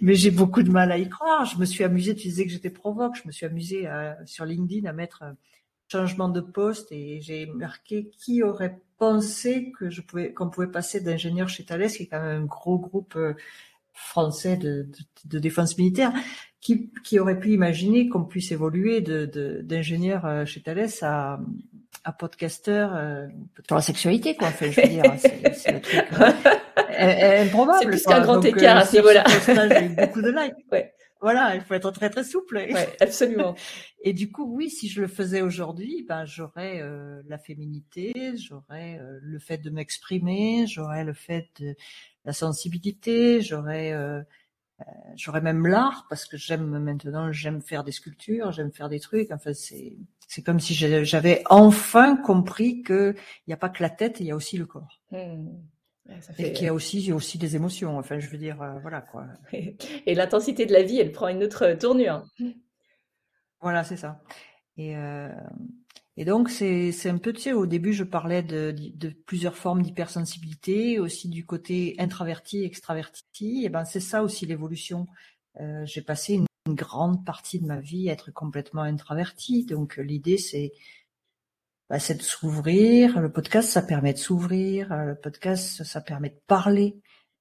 [0.00, 1.44] mais j'ai beaucoup de mal à y croire.
[1.44, 4.44] Je me suis amusée, tu disais que j'étais provoque, je me suis amusée à, sur
[4.44, 5.24] LinkedIn à mettre
[5.94, 11.00] changement de poste et j'ai marqué qui aurait pensé que je pouvais qu'on pouvait passer
[11.00, 13.34] d'ingénieur chez Thales, qui est quand même un gros groupe euh,
[13.92, 14.88] français de,
[15.26, 16.12] de, défense militaire,
[16.60, 21.38] qui, qui, aurait pu imaginer qu'on puisse évoluer de d'ingénieur euh, chez Thales à,
[22.02, 23.28] à podcaster euh,
[23.70, 24.48] la sexualité, quoi.
[24.48, 26.04] Enfin, je veux dire, c'est le truc
[26.98, 27.78] improbable.
[27.82, 29.24] C'est plus qu'un grand écart à ce niveau-là.
[29.46, 30.66] J'ai eu beaucoup de likes.
[30.72, 30.93] Ouais.
[31.24, 32.56] Voilà, il faut être très très souple.
[32.56, 33.54] Ouais, absolument.
[34.02, 38.98] Et du coup, oui, si je le faisais aujourd'hui, ben j'aurais euh, la féminité, j'aurais
[39.00, 41.74] euh, le fait de m'exprimer, j'aurais le fait de
[42.26, 44.20] la sensibilité, j'aurais euh,
[45.16, 49.30] j'aurais même l'art parce que j'aime maintenant, j'aime faire des sculptures, j'aime faire des trucs.
[49.30, 49.96] Enfin, c'est
[50.28, 54.26] c'est comme si j'avais enfin compris que il n'y a pas que la tête, il
[54.26, 55.00] y a aussi le corps.
[55.10, 55.48] Mmh.
[56.38, 57.96] Et qu'il y a aussi, aussi des émotions.
[57.98, 59.26] Enfin, je veux dire, euh, voilà quoi.
[59.52, 62.24] Et l'intensité de la vie, elle prend une autre euh, tournure.
[63.60, 64.22] Voilà, c'est ça.
[64.76, 65.30] Et, euh,
[66.16, 69.82] et donc, c'est un peu, tu sais, au début, je parlais de, de plusieurs formes
[69.82, 73.64] d'hypersensibilité, aussi du côté introverti, extraverti.
[73.64, 75.06] Et ben, c'est ça aussi l'évolution.
[75.60, 79.64] Euh, J'ai passé une, une, grande partie de ma vie à être complètement introverti.
[79.64, 80.72] Donc, l'idée, c'est
[81.94, 83.20] bah, c'est de s'ouvrir.
[83.20, 84.90] Le podcast, ça permet de s'ouvrir.
[84.90, 86.96] Euh, le podcast, ça permet de parler.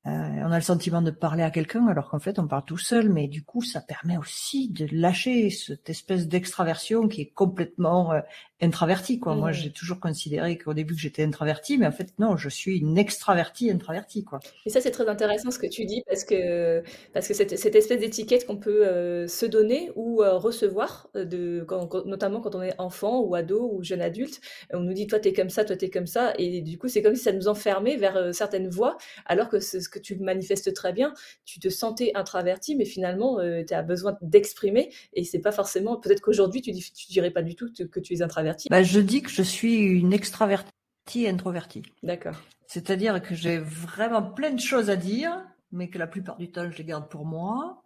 [0.05, 2.77] Euh, on a le sentiment de parler à quelqu'un alors qu'en fait on parle tout
[2.77, 8.11] seul, mais du coup ça permet aussi de lâcher cette espèce d'extraversion qui est complètement
[8.11, 8.19] euh,
[8.61, 9.19] introvertie.
[9.19, 9.35] Quoi.
[9.35, 9.53] Moi Mmh.
[9.53, 12.97] j'ai toujours considéré qu'au début que j'étais introvertie, mais en fait non, je suis une
[12.97, 14.25] extravertie introvertie.
[14.25, 14.39] Quoi.
[14.65, 16.83] Et ça, c'est très intéressant ce que tu dis parce que,
[17.13, 21.63] parce que cette, cette espèce d'étiquette qu'on peut euh, se donner ou euh, recevoir, de,
[21.67, 24.41] quand- quand- notamment quand on est enfant ou ado ou jeune adulte,
[24.73, 27.01] on nous dit toi t'es comme ça, toi t'es comme ça, et du coup c'est
[27.01, 30.73] comme si ça nous enfermait vers euh, certaines voies, alors que ce que tu manifestes
[30.73, 31.13] très bien,
[31.45, 33.37] tu te sentais introverti, mais finalement
[33.67, 37.55] tu as besoin d'exprimer, et c'est pas forcément, peut-être qu'aujourd'hui tu, tu dirais pas du
[37.55, 38.67] tout que tu es introverti.
[38.69, 41.83] Bah, je dis que je suis une extravertie introvertie.
[42.01, 42.41] D'accord.
[42.65, 46.69] C'est-à-dire que j'ai vraiment plein de choses à dire, mais que la plupart du temps
[46.71, 47.82] je les garde pour moi.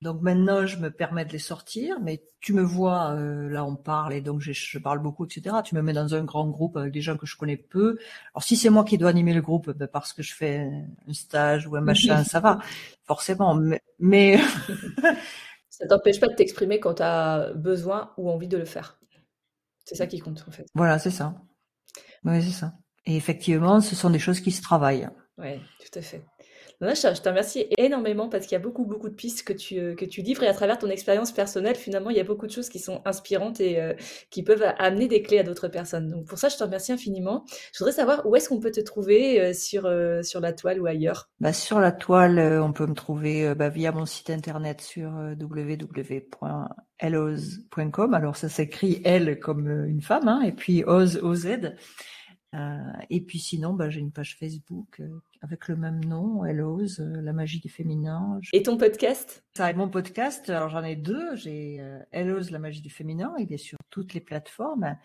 [0.00, 3.74] Donc maintenant, je me permets de les sortir, mais tu me vois, euh, là on
[3.74, 5.56] parle et donc je, parle beaucoup, etc.
[5.64, 7.98] Tu me mets dans un grand groupe avec des gens que je connais peu.
[8.32, 10.70] Alors si c'est moi qui dois animer le groupe, ben, parce que je fais
[11.08, 12.60] un stage ou un machin, ça va,
[13.06, 13.56] forcément.
[13.56, 14.38] Mais, mais
[15.78, 18.98] Ça t'empêche pas de t'exprimer quand tu as besoin ou envie de le faire.
[19.84, 20.66] C'est ça qui compte en fait.
[20.74, 21.36] voilà, c'est ça.
[22.24, 22.74] Oui, c'est ça.
[23.06, 25.08] Et effectivement, ce sont des choses qui se travaillent.
[25.38, 26.24] Oui, tout à fait.
[26.80, 29.80] Je, je te remercie énormément parce qu'il y a beaucoup, beaucoup de pistes que tu,
[29.80, 32.46] euh, que tu livres et à travers ton expérience personnelle, finalement, il y a beaucoup
[32.46, 33.94] de choses qui sont inspirantes et euh,
[34.30, 36.08] qui peuvent amener des clés à d'autres personnes.
[36.08, 37.44] Donc pour ça, je te remercie infiniment.
[37.72, 40.86] Je voudrais savoir où est-ce qu'on peut te trouver euh, sur, sur la toile ou
[40.86, 41.28] ailleurs?
[41.40, 46.54] Bah, sur la toile, on peut me trouver bah, via mon site internet sur www.eloz.com.
[48.14, 51.74] Alors ça s'écrit L comme une femme, hein, et puis Oz, O-Z.
[52.54, 52.78] Euh,
[53.10, 57.20] et puis sinon, bah, j'ai une page Facebook euh, avec le même nom, Eloz, euh,
[57.20, 58.38] la magie du féminin.
[58.40, 59.44] Je- Et ton podcast?
[59.56, 61.36] Ça, et mon podcast, alors j'en ai deux.
[61.36, 63.34] J'ai euh, Eloz, la magie du féminin.
[63.38, 64.96] Il est sur toutes les plateformes.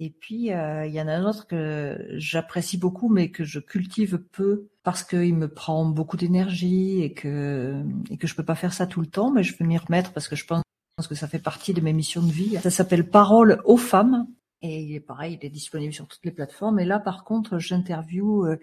[0.00, 4.18] Et puis, il y en a un autre que j'apprécie beaucoup, mais que je cultive
[4.30, 8.72] peu parce qu'il me prend beaucoup d'énergie et que, et que je peux pas faire
[8.72, 10.62] ça tout le temps, mais je vais m'y remettre parce que je pense
[11.08, 12.56] que ça fait partie de mes missions de vie.
[12.62, 14.28] Ça s'appelle Parole aux femmes.
[14.62, 16.80] Et il est pareil, il est disponible sur toutes les plateformes.
[16.80, 18.56] Et là, par contre, j'interviewe euh,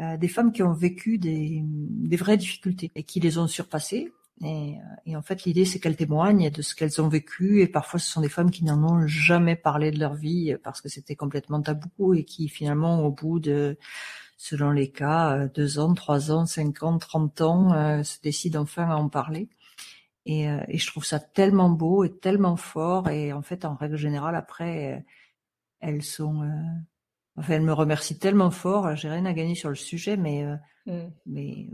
[0.00, 4.12] euh, des femmes qui ont vécu des, des vraies difficultés et qui les ont surpassées.
[4.42, 7.60] Et, euh, et en fait, l'idée, c'est qu'elles témoignent de ce qu'elles ont vécu.
[7.60, 10.80] Et parfois, ce sont des femmes qui n'en ont jamais parlé de leur vie parce
[10.80, 13.76] que c'était complètement tabou et qui, finalement, au bout de,
[14.38, 18.62] selon les cas, euh, deux ans, trois ans, cinq ans, trente ans, euh, se décident
[18.62, 19.48] enfin à en parler.
[20.28, 23.08] Et, euh, et je trouve ça tellement beau et tellement fort.
[23.08, 25.04] Et en fait, en règle générale, après,
[25.80, 26.48] elles sont, euh,
[27.36, 28.94] enfin, elles me remercient tellement fort.
[28.94, 30.56] J'ai rien à gagner sur le sujet, mais, euh,
[30.86, 31.10] Hmm.
[31.26, 31.68] mais,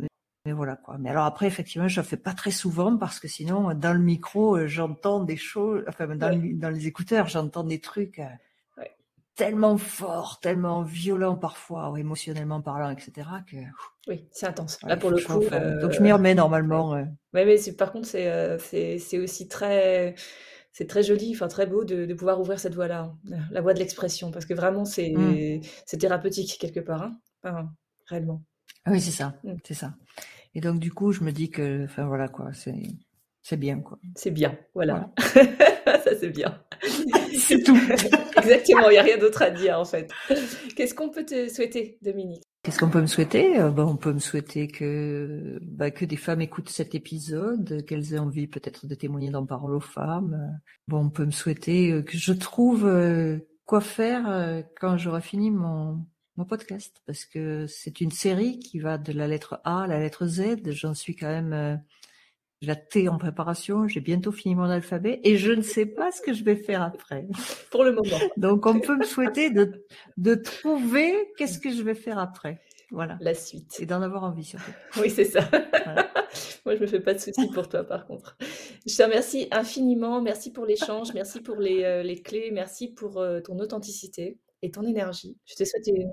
[0.46, 0.98] mais, voilà quoi.
[0.98, 4.00] Mais alors après, effectivement, je le fais pas très souvent parce que sinon, dans le
[4.00, 6.36] micro, j'entends des choses, enfin, dans, Ouais.
[6.36, 8.20] le- dans les écouteurs, j'entends des trucs.
[9.36, 13.42] Tellement forts, tellement violents parfois, ou émotionnellement parlant, etc.
[13.50, 13.56] Que
[14.06, 14.78] Oui, c'est intense.
[14.82, 15.40] ouais, Là, pour le coup.
[15.40, 16.94] Donc euh, je m'y remets normalement.
[16.94, 20.14] euh, Ouais, mais c'est- par contre, c'est euh, c'est c'est aussi très,
[20.72, 23.74] c'est très joli, enfin très beau de, de pouvoir ouvrir cette voie-là, hein, la voie
[23.74, 25.66] de l'expression, parce que vraiment, c'est Mm.
[25.86, 27.70] c'est thérapeutique quelque part, hein, Enfin,
[28.06, 28.42] réellement.
[28.84, 29.54] Ah Oui, c'est ça, Mm.
[29.64, 29.94] c'est ça.
[30.54, 32.82] Et donc du coup, je me dis que, enfin voilà quoi, c'est
[33.42, 33.98] c'est bien quoi.
[34.16, 35.10] C'est bien, voilà.
[36.14, 36.58] Ça, c'est bien.
[37.36, 37.76] C'est tout.
[38.36, 40.10] Exactement, il n'y a rien d'autre à dire en fait.
[40.76, 42.42] Qu'est-ce qu'on peut te souhaiter, Dominique?
[42.62, 43.60] Qu'est-ce qu'on peut me souhaiter?
[43.60, 48.14] Euh, ben, On peut me souhaiter que, bah, que des femmes écoutent cet épisode, qu'elles
[48.14, 50.58] aient envie peut-être de témoigner dans Parole aux femmes.
[50.88, 55.50] Bon, on peut me souhaiter euh, que je trouve euh, quoi faire quand j'aurai fini
[55.50, 56.04] mon,
[56.36, 59.98] mon podcast, parce que c'est une série qui va de la lettre A à la
[59.98, 60.70] lettre Z.
[60.70, 61.82] J'en suis quand même
[62.62, 66.22] la T en préparation, j'ai bientôt fini mon alphabet et je ne sais pas ce
[66.22, 67.26] que je vais faire après.
[67.70, 68.18] Pour le moment.
[68.36, 69.84] Donc on peut me souhaiter de,
[70.16, 72.60] de trouver qu'est-ce que je vais faire après.
[72.90, 73.18] Voilà.
[73.20, 73.80] La suite.
[73.80, 74.70] Et d'en avoir envie surtout.
[75.00, 75.40] Oui, c'est ça.
[75.84, 76.12] Voilà.
[76.64, 78.36] Moi, je me fais pas de soucis pour toi, par contre.
[78.86, 80.22] Je te remercie infiniment.
[80.22, 81.12] Merci pour l'échange.
[81.12, 82.50] Merci pour les, euh, les clés.
[82.52, 85.36] Merci pour euh, ton authenticité et ton énergie.
[85.44, 86.10] Je te souhaite une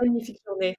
[0.00, 0.76] magnifique journée.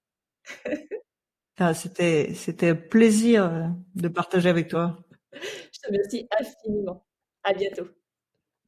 [1.58, 5.04] Ah, C'était, c'était un plaisir euh, de partager avec toi.
[5.34, 7.06] Je te remercie infiniment.
[7.44, 7.88] À bientôt.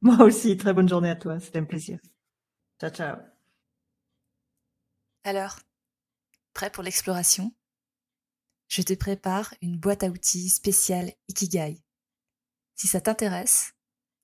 [0.00, 1.38] Moi aussi, très bonne journée à toi.
[1.38, 1.98] C'était un plaisir.
[2.80, 3.16] Ciao, ciao.
[5.24, 5.58] Alors,
[6.54, 7.52] prêt pour l'exploration?
[8.68, 11.82] Je te prépare une boîte à outils spéciale Ikigai.
[12.76, 13.74] Si ça t'intéresse,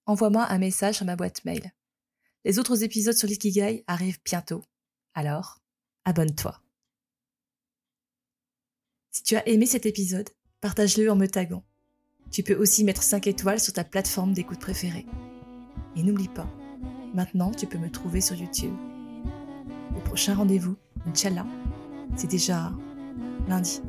[0.07, 1.73] envoie-moi un message à ma boîte mail.
[2.45, 4.63] Les autres épisodes sur l'Ikigai arrivent bientôt.
[5.15, 5.61] Alors,
[6.05, 6.61] abonne-toi.
[9.17, 10.29] Si tu as aimé cet épisode,
[10.61, 11.65] partage-le en me taguant.
[12.31, 15.07] Tu peux aussi mettre 5 étoiles sur ta plateforme d'écoute préférée.
[15.97, 16.47] Et n'oublie pas,
[17.15, 18.75] maintenant tu peux me trouver sur YouTube.
[19.95, 21.47] Le prochain rendez-vous, Inch'Allah,
[22.15, 22.75] c'est déjà
[23.49, 23.81] lundi.